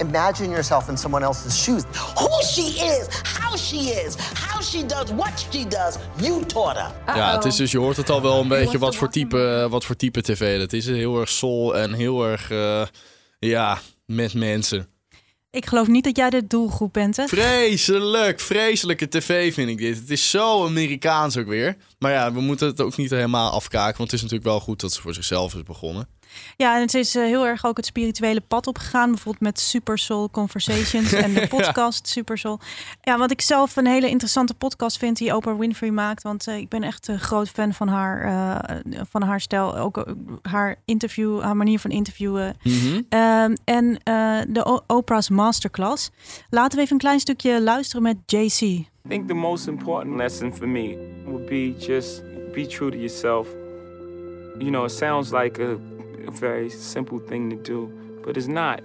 imagine 0.00 0.50
yourself 0.50 0.88
in 0.88 0.96
someone 0.96 1.24
else's 1.24 1.56
shoes. 1.56 1.82
who 2.16 2.42
she 2.42 2.62
is, 2.62 3.08
how 3.38 3.56
she 3.56 3.76
is, 3.76 4.14
how 4.34 4.60
she 4.62 4.82
does 4.86 5.10
what 5.12 5.46
she 5.50 5.64
does. 5.64 5.98
You 6.20 6.44
taught 6.46 6.76
her. 6.76 7.16
Ja, 7.16 7.32
het 7.34 7.44
is 7.44 7.56
dus, 7.56 7.70
je 7.70 7.78
hoort 7.78 7.96
het 7.96 8.10
al 8.10 8.22
wel 8.22 8.40
een 8.40 8.48
beetje 8.48 8.78
wat 8.78 8.96
voor 8.96 9.08
type, 9.10 9.66
wat 9.70 9.84
voor 9.84 9.96
type 9.96 10.20
tv 10.22 10.58
dat 10.58 10.72
is. 10.72 10.86
Heel 10.86 11.20
erg 11.20 11.28
soul 11.28 11.76
en 11.76 11.92
heel 11.92 12.24
erg, 12.26 12.50
uh, 12.50 12.82
ja, 13.38 13.78
met 14.06 14.34
mensen. 14.34 14.88
Ik 15.58 15.66
geloof 15.66 15.86
niet 15.86 16.04
dat 16.04 16.16
jij 16.16 16.30
de 16.30 16.46
doelgroep 16.46 16.92
bent, 16.92 17.16
hè? 17.16 17.26
Vreselijk, 17.26 18.40
vreselijke 18.40 19.08
tv 19.08 19.54
vind 19.54 19.68
ik 19.68 19.78
dit. 19.78 19.96
Het 19.96 20.10
is 20.10 20.30
zo 20.30 20.66
Amerikaans 20.66 21.36
ook 21.36 21.46
weer. 21.46 21.76
Maar 21.98 22.12
ja, 22.12 22.32
we 22.32 22.40
moeten 22.40 22.66
het 22.66 22.80
ook 22.80 22.96
niet 22.96 23.10
helemaal 23.10 23.50
afkaken. 23.50 23.96
Want 23.96 24.10
het 24.10 24.12
is 24.12 24.22
natuurlijk 24.22 24.50
wel 24.50 24.60
goed 24.60 24.80
dat 24.80 24.92
ze 24.92 25.00
voor 25.00 25.14
zichzelf 25.14 25.54
is 25.54 25.62
begonnen. 25.62 26.08
Ja, 26.56 26.74
en 26.74 26.80
het 26.80 26.94
is 26.94 27.16
uh, 27.16 27.22
heel 27.22 27.46
erg 27.46 27.64
ook 27.64 27.76
het 27.76 27.86
spirituele 27.86 28.40
pad 28.40 28.66
opgegaan. 28.66 29.10
Bijvoorbeeld 29.10 29.44
met 29.44 29.60
Super 29.60 29.98
Soul 29.98 30.30
Conversations 30.30 31.12
en 31.12 31.34
de 31.34 31.46
podcast 31.56 32.08
Super 32.08 32.38
Soul. 32.38 32.60
Ja, 33.00 33.18
wat 33.18 33.30
ik 33.30 33.40
zelf 33.40 33.76
een 33.76 33.86
hele 33.86 34.08
interessante 34.08 34.54
podcast 34.54 34.98
vind 34.98 35.16
die 35.16 35.36
Oprah 35.36 35.58
Winfrey 35.58 35.90
maakt. 35.90 36.22
Want 36.22 36.48
uh, 36.48 36.56
ik 36.56 36.68
ben 36.68 36.82
echt 36.82 37.08
een 37.08 37.20
groot 37.20 37.48
fan 37.48 37.72
van 37.72 37.88
haar, 37.88 38.26
uh, 38.26 39.02
van 39.10 39.22
haar 39.22 39.40
stijl. 39.40 39.76
Ook 39.76 40.04
haar 40.42 40.76
interview, 40.84 41.40
haar 41.42 41.56
manier 41.56 41.78
van 41.78 41.90
interviewen. 41.90 42.56
Mm 42.62 42.72
-hmm. 42.72 43.56
en 43.64 43.98
de 44.48 44.82
Oprah's 44.86 45.28
Masterclass. 45.28 46.10
Laten 46.50 46.76
we 46.76 46.82
even 46.82 46.94
een 46.94 47.02
klein 47.02 47.20
stukje 47.20 47.62
luisteren 47.62 48.02
met 48.02 48.16
JC. 48.26 48.86
I 49.08 49.10
think 49.10 49.28
the 49.28 49.34
most 49.34 49.68
important 49.68 50.16
lesson 50.16 50.52
for 50.52 50.68
me 50.68 50.98
would 51.24 51.46
be 51.46 51.74
just 51.78 52.22
be 52.52 52.66
true 52.66 52.90
to 52.90 52.96
yourself. 52.96 53.48
You 54.58 54.70
know, 54.70 54.84
it 54.84 54.90
sounds 54.90 55.32
like 55.32 55.58
a 55.58 55.78
a 56.28 56.30
very 56.30 56.70
simple 56.70 57.18
thing 57.18 57.50
to 57.50 57.56
do, 57.56 57.90
but 58.24 58.36
it's 58.36 58.48
not. 58.48 58.80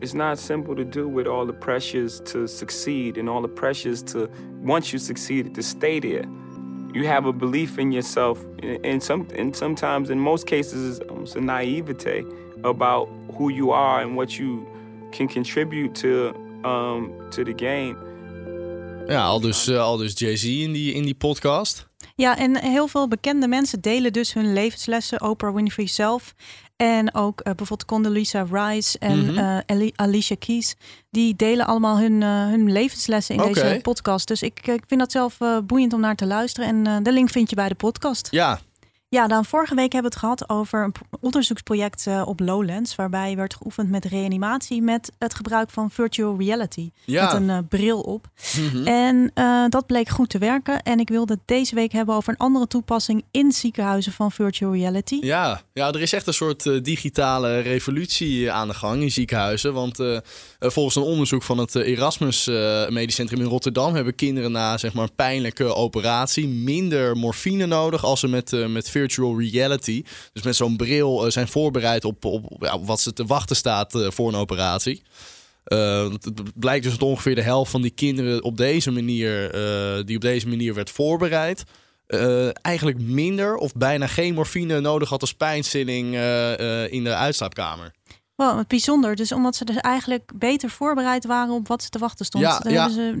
It's 0.00 0.14
not 0.14 0.38
simple 0.38 0.76
to 0.76 0.84
do 0.84 1.08
with 1.08 1.26
all 1.26 1.46
the 1.46 1.52
pressures 1.52 2.20
to 2.32 2.46
succeed 2.46 3.16
and 3.16 3.28
all 3.28 3.40
the 3.40 3.48
pressures 3.48 4.02
to, 4.04 4.28
once 4.62 4.92
you 4.92 4.98
succeed, 4.98 5.54
to 5.54 5.62
stay 5.62 6.00
there. 6.00 6.24
You 6.92 7.06
have 7.06 7.26
a 7.26 7.32
belief 7.32 7.78
in 7.78 7.92
yourself, 7.92 8.38
and 8.84 9.02
some, 9.02 9.26
and 9.36 9.56
sometimes, 9.56 10.10
in 10.10 10.18
most 10.18 10.46
cases, 10.46 10.98
it's 10.98 11.08
almost 11.08 11.36
a 11.36 11.40
naivete 11.40 12.24
about 12.62 13.08
who 13.36 13.50
you 13.50 13.72
are 13.72 14.02
and 14.02 14.16
what 14.16 14.38
you 14.38 14.66
can 15.10 15.26
contribute 15.26 15.94
to 15.94 16.34
um, 16.64 17.12
to 17.30 17.44
the 17.44 17.54
game. 17.54 17.96
Ja, 19.06 19.24
al 19.24 19.40
dus, 19.40 19.68
uh, 19.68 19.80
al 19.80 19.96
dus 19.96 20.18
Jay-Z 20.18 20.44
in 20.44 20.72
die, 20.72 20.94
in 20.94 21.02
die 21.02 21.14
podcast. 21.14 21.86
Ja, 22.16 22.38
en 22.38 22.56
heel 22.56 22.88
veel 22.88 23.08
bekende 23.08 23.48
mensen 23.48 23.80
delen 23.80 24.12
dus 24.12 24.32
hun 24.32 24.52
levenslessen. 24.52 25.22
Oprah 25.22 25.54
Winfrey 25.54 25.86
zelf. 25.86 26.34
En 26.76 27.14
ook 27.14 27.38
uh, 27.38 27.44
bijvoorbeeld 27.44 27.84
Condoleezza 27.84 28.46
Rice 28.50 28.98
en 28.98 29.18
Mhm. 29.18 29.30
mm 29.30 29.36
-hmm. 29.66 29.80
uh, 29.80 29.90
Alicia 29.96 30.36
Keys. 30.38 30.74
Die 31.10 31.36
delen 31.36 31.66
allemaal 31.66 31.98
hun, 31.98 32.20
uh, 32.20 32.28
hun 32.46 32.72
levenslessen 32.72 33.34
in 33.34 33.52
deze 33.52 33.78
podcast. 33.82 34.28
Dus 34.28 34.42
ik, 34.42 34.66
ik 34.66 34.82
vind 34.86 35.00
dat 35.00 35.12
zelf 35.12 35.38
boeiend 35.66 35.92
om 35.92 36.00
naar 36.00 36.14
te 36.16 36.26
luisteren. 36.26 36.86
En 36.86 37.02
de 37.02 37.12
link 37.12 37.30
vind 37.30 37.50
je 37.50 37.56
bij 37.56 37.68
de 37.68 37.74
podcast. 37.74 38.28
Ja, 38.30 38.60
Ja, 39.14 39.26
dan 39.26 39.44
vorige 39.44 39.74
week 39.74 39.92
hebben 39.92 40.10
we 40.10 40.16
het 40.16 40.26
gehad 40.26 40.48
over 40.48 40.84
een 40.84 40.94
onderzoeksproject 41.20 42.06
uh, 42.08 42.22
op 42.26 42.40
Lowlands. 42.40 42.94
Waarbij 42.94 43.36
werd 43.36 43.54
geoefend 43.54 43.90
met 43.90 44.04
reanimatie 44.04 44.82
met 44.82 45.12
het 45.18 45.34
gebruik 45.34 45.70
van 45.70 45.90
virtual 45.90 46.38
reality. 46.38 46.90
Ja. 47.04 47.24
Met 47.24 47.32
een 47.32 47.48
uh, 47.48 47.58
bril 47.68 48.00
op. 48.00 48.26
Mhm. 48.56 48.86
En 48.86 49.30
uh, 49.34 49.64
dat 49.68 49.86
bleek 49.86 50.08
goed 50.08 50.28
te 50.28 50.38
werken. 50.38 50.82
En 50.82 51.00
ik 51.00 51.08
wilde 51.08 51.32
het 51.32 51.42
deze 51.44 51.74
week 51.74 51.92
hebben 51.92 52.14
over 52.14 52.32
een 52.32 52.38
andere 52.38 52.66
toepassing 52.66 53.24
in 53.30 53.52
ziekenhuizen 53.52 54.12
van 54.12 54.32
virtual 54.32 54.72
reality. 54.72 55.18
Ja, 55.20 55.62
ja 55.72 55.92
er 55.92 56.00
is 56.00 56.12
echt 56.12 56.26
een 56.26 56.34
soort 56.34 56.64
uh, 56.64 56.82
digitale 56.82 57.58
revolutie 57.58 58.52
aan 58.52 58.68
de 58.68 58.74
gang 58.74 59.02
in 59.02 59.10
ziekenhuizen. 59.10 59.72
Want 59.72 60.02
volgens 60.58 60.96
een 60.96 61.02
onderzoek 61.02 61.42
van 61.42 61.58
het 61.58 61.74
Erasmus 61.74 62.46
Medisch 62.88 63.14
Centrum 63.14 63.40
in 63.40 63.46
Rotterdam 63.46 63.94
hebben 63.94 64.14
kinderen 64.14 64.52
na 64.52 64.78
zeg 64.78 64.92
maar, 64.92 65.04
een 65.04 65.14
pijnlijke 65.14 65.74
operatie 65.74 66.48
minder 66.48 67.16
morfine 67.16 67.66
nodig 67.66 68.04
als 68.04 68.20
ze 68.20 68.28
met, 68.28 68.68
met 68.68 68.90
virtual 68.90 69.02
reality, 69.38 70.02
dus 70.32 70.42
met 70.42 70.56
zo'n 70.56 70.76
bril, 70.76 71.30
zijn 71.30 71.48
voorbereid 71.48 72.04
op, 72.04 72.24
op, 72.24 72.68
wat 72.84 73.00
ze 73.00 73.12
te 73.12 73.24
wachten 73.24 73.56
staat 73.56 73.92
voor 74.08 74.28
een 74.28 74.34
operatie. 74.34 75.02
Het 75.64 76.58
blijkt 76.58 76.84
dus 76.84 76.92
dat 76.92 77.08
ongeveer 77.08 77.34
de 77.34 77.42
helft 77.42 77.70
van 77.70 77.82
die 77.82 77.90
kinderen 77.90 78.42
op 78.42 78.56
deze 78.56 78.90
manier, 78.90 79.52
die 80.06 80.16
op 80.16 80.22
deze 80.22 80.48
manier 80.48 80.74
werd 80.74 80.90
voorbereid, 80.90 81.64
eigenlijk 82.62 83.00
minder 83.00 83.56
of 83.56 83.72
bijna 83.72 84.06
geen 84.06 84.34
morfine 84.34 84.80
nodig 84.80 85.08
had 85.08 85.20
als 85.20 85.34
pijnstilling 85.34 86.06
in 86.90 87.04
de 87.04 87.14
uitslaapkamer. 87.14 87.92
Wow, 88.36 88.54
wat 88.54 88.68
bijzonder. 88.68 89.16
Dus 89.16 89.32
omdat 89.32 89.56
ze 89.56 89.64
dus 89.64 89.76
eigenlijk 89.76 90.30
beter 90.34 90.70
voorbereid 90.70 91.24
waren 91.24 91.54
op 91.54 91.68
wat 91.68 91.82
ze 91.82 91.88
te 91.88 91.98
wachten 91.98 92.24
stond, 92.24 92.44
ja, 92.44 92.60
ja. 92.68 92.88
Ze, 92.88 93.20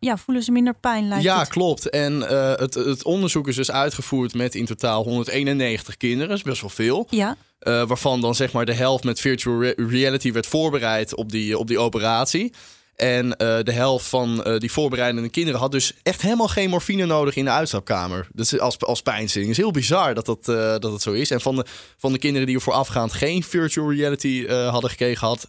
ja, 0.00 0.16
voelen 0.16 0.42
ze 0.42 0.52
minder 0.52 0.74
pijn. 0.74 1.08
Lijkt 1.08 1.24
ja, 1.24 1.38
het. 1.38 1.48
klopt. 1.48 1.90
En 1.90 2.12
uh, 2.12 2.54
het, 2.54 2.74
het 2.74 3.04
onderzoek 3.04 3.48
is 3.48 3.56
dus 3.56 3.70
uitgevoerd 3.70 4.34
met 4.34 4.54
in 4.54 4.64
totaal 4.64 5.02
191 5.02 5.96
kinderen. 5.96 6.28
Dat 6.28 6.36
is 6.36 6.42
best 6.42 6.60
wel 6.60 6.70
veel. 6.70 7.06
Ja. 7.10 7.36
Uh, 7.60 7.86
waarvan 7.86 8.20
dan 8.20 8.34
zeg 8.34 8.52
maar 8.52 8.64
de 8.64 8.74
helft 8.74 9.04
met 9.04 9.20
virtual 9.20 9.60
re 9.60 9.74
reality 9.76 10.32
werd 10.32 10.46
voorbereid 10.46 11.14
op 11.14 11.30
die, 11.30 11.58
op 11.58 11.66
die 11.66 11.78
operatie. 11.78 12.52
En 13.00 13.26
uh, 13.26 13.34
de 13.62 13.72
helft 13.72 14.06
van 14.06 14.42
uh, 14.46 14.58
die 14.58 14.72
voorbereidende 14.72 15.28
kinderen 15.28 15.60
had 15.60 15.72
dus 15.72 15.92
echt 16.02 16.22
helemaal 16.22 16.48
geen 16.48 16.70
morfine 16.70 17.06
nodig 17.06 17.36
in 17.36 17.44
de 17.44 17.50
uitstapkamer. 17.50 18.28
Dus 18.32 18.58
als, 18.58 18.78
als 18.78 19.02
pijnstilling. 19.02 19.48
Het 19.50 19.58
is 19.58 19.64
heel 19.64 19.72
bizar 19.72 20.14
dat 20.14 20.26
dat, 20.26 20.48
uh, 20.48 20.56
dat 20.56 20.92
het 20.92 21.02
zo 21.02 21.12
is. 21.12 21.30
En 21.30 21.40
van 21.40 21.56
de, 21.56 21.64
van 21.96 22.12
de 22.12 22.18
kinderen 22.18 22.46
die 22.46 22.56
er 22.56 22.62
voorafgaand 22.62 23.12
geen 23.12 23.42
virtual 23.42 23.92
reality 23.92 24.46
hadden 24.46 24.90
gekregen, 24.90 25.26
had 25.26 25.48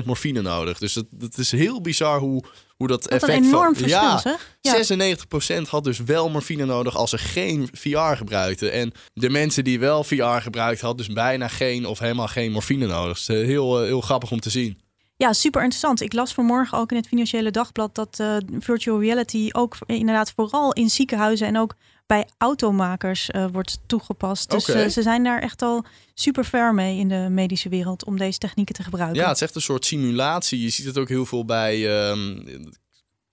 96% 0.00 0.04
morfine 0.04 0.42
nodig. 0.42 0.78
Dus 0.78 0.92
dat, 0.92 1.04
dat 1.10 1.38
is 1.38 1.50
heel 1.50 1.80
bizar 1.80 2.18
hoe, 2.18 2.44
hoe 2.76 2.88
dat, 2.88 3.02
dat 3.02 3.12
effect 3.12 3.38
een 3.38 3.44
enorm 3.44 3.74
van, 3.74 3.88
verschil, 3.88 4.00
ja? 4.00 4.38
Ja. 4.60 5.64
96% 5.64 5.68
had 5.68 5.84
dus 5.84 5.98
wel 5.98 6.30
morfine 6.30 6.64
nodig 6.64 6.96
als 6.96 7.10
ze 7.10 7.18
geen 7.18 7.68
VR 7.72 8.16
gebruikten. 8.16 8.72
En 8.72 8.92
de 9.14 9.30
mensen 9.30 9.64
die 9.64 9.78
wel 9.78 10.04
VR 10.04 10.24
gebruikt 10.24 10.80
hadden, 10.80 11.06
dus 11.06 11.14
bijna 11.14 11.48
geen 11.48 11.86
of 11.86 11.98
helemaal 11.98 12.28
geen 12.28 12.52
morfine 12.52 12.86
nodig. 12.86 13.16
Dus 13.24 13.26
heel, 13.26 13.82
heel 13.82 14.00
grappig 14.00 14.30
om 14.30 14.40
te 14.40 14.50
zien. 14.50 14.82
Ja, 15.16 15.32
super 15.32 15.60
interessant. 15.60 16.00
Ik 16.00 16.12
las 16.12 16.34
vanmorgen 16.34 16.78
ook 16.78 16.90
in 16.90 16.96
het 16.96 17.06
Financiële 17.06 17.50
Dagblad 17.50 17.94
dat 17.94 18.18
uh, 18.20 18.36
virtual 18.58 19.00
reality 19.00 19.48
ook 19.52 19.76
inderdaad 19.86 20.32
vooral 20.36 20.72
in 20.72 20.90
ziekenhuizen 20.90 21.46
en 21.46 21.58
ook 21.58 21.74
bij 22.06 22.28
automakers 22.38 23.30
uh, 23.30 23.46
wordt 23.52 23.78
toegepast. 23.86 24.50
Dus 24.50 24.68
okay. 24.68 24.84
uh, 24.84 24.90
ze 24.90 25.02
zijn 25.02 25.24
daar 25.24 25.40
echt 25.40 25.62
al 25.62 25.84
super 26.14 26.44
ver 26.44 26.74
mee 26.74 26.98
in 26.98 27.08
de 27.08 27.26
medische 27.30 27.68
wereld 27.68 28.04
om 28.04 28.18
deze 28.18 28.38
technieken 28.38 28.74
te 28.74 28.82
gebruiken. 28.82 29.20
Ja, 29.20 29.26
het 29.26 29.36
is 29.36 29.42
echt 29.42 29.54
een 29.54 29.60
soort 29.60 29.84
simulatie. 29.84 30.62
Je 30.62 30.68
ziet 30.68 30.86
het 30.86 30.98
ook 30.98 31.08
heel 31.08 31.26
veel 31.26 31.44
bij. 31.44 32.08
Um, 32.10 32.46
ik 32.46 32.74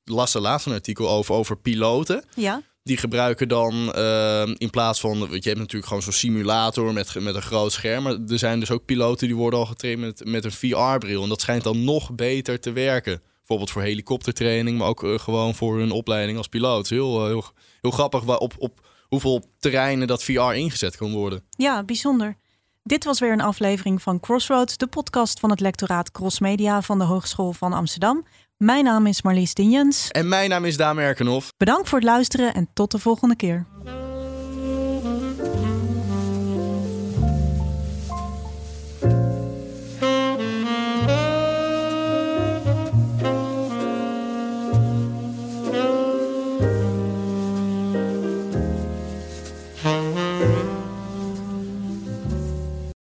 las 0.04 0.34
er 0.34 0.42
laatst 0.42 0.66
een 0.68 0.74
artikel 0.74 1.10
over, 1.10 1.36
over 1.36 1.58
piloten. 1.58 2.24
Ja. 2.36 2.62
Die 2.84 2.98
gebruiken 2.98 3.48
dan 3.48 3.94
uh, 3.96 4.48
in 4.58 4.70
plaats 4.70 5.00
van. 5.00 5.18
Je 5.18 5.40
hebt 5.42 5.58
natuurlijk 5.58 5.86
gewoon 5.86 6.02
zo'n 6.02 6.14
simulator 6.14 6.94
met, 6.94 7.20
met 7.20 7.36
een 7.36 7.42
groot 7.42 7.72
scherm. 7.72 8.04
Maar 8.04 8.18
er 8.28 8.40
zijn 8.40 8.60
dus 8.60 8.72
ook 8.72 8.86
piloten 8.86 9.28
die 9.28 9.36
worden 9.36 9.60
al 9.60 9.66
getraind 9.66 10.00
met, 10.00 10.26
met 10.26 10.46
een 10.46 10.52
VR-bril. 10.52 11.24
En 11.24 11.30
dat 11.30 11.42
schijnt 11.42 11.64
dan 11.64 11.84
nog 11.84 12.16
beter 12.16 12.60
te 12.60 12.72
werken. 12.72 13.22
Bijvoorbeeld 13.38 13.72
voor 13.72 13.82
helikoptertraining, 13.82 14.78
maar 14.78 14.88
ook 14.88 15.04
uh, 15.04 15.20
gewoon 15.20 15.56
voor 15.56 15.78
hun 15.78 15.92
opleiding 15.92 16.38
als 16.38 16.48
piloot. 16.48 16.90
Heel, 16.90 17.22
uh, 17.22 17.26
heel, 17.28 17.46
heel 17.82 17.92
grappig 17.92 18.40
op, 18.40 18.54
op 18.58 18.88
hoeveel 19.08 19.44
terreinen 19.60 20.08
dat 20.08 20.24
VR 20.24 20.54
ingezet 20.54 20.98
kan 20.98 21.12
worden. 21.12 21.44
Ja, 21.50 21.84
bijzonder. 21.84 22.38
Dit 22.84 23.04
was 23.04 23.20
weer 23.20 23.32
een 23.32 23.42
aflevering 23.42 24.02
van 24.02 24.20
Crossroads, 24.20 24.78
de 24.78 24.88
podcast 24.88 25.40
van 25.40 25.50
het 25.50 25.60
lectoraat 25.60 26.12
Crossmedia 26.12 26.82
van 26.82 26.98
de 26.98 27.04
Hogeschool 27.04 27.54
van 27.54 27.74
Amsterdam. 27.74 28.26
Mijn 28.58 28.84
naam 28.84 29.06
is 29.06 29.22
Marlies 29.22 29.54
Dinjens. 29.54 30.10
En 30.10 30.28
mijn 30.28 30.50
naam 30.50 30.66
is 30.66 30.78
Daan 30.78 31.00
Erkenhoff. 31.00 31.50
Bedankt 31.58 31.90
voor 31.90 31.98
het 31.98 32.08
luisteren 32.08 32.54
en 32.54 32.70
tot 32.74 32.92
de 32.92 33.00
volgende 33.00 33.36
keer. 33.36 33.66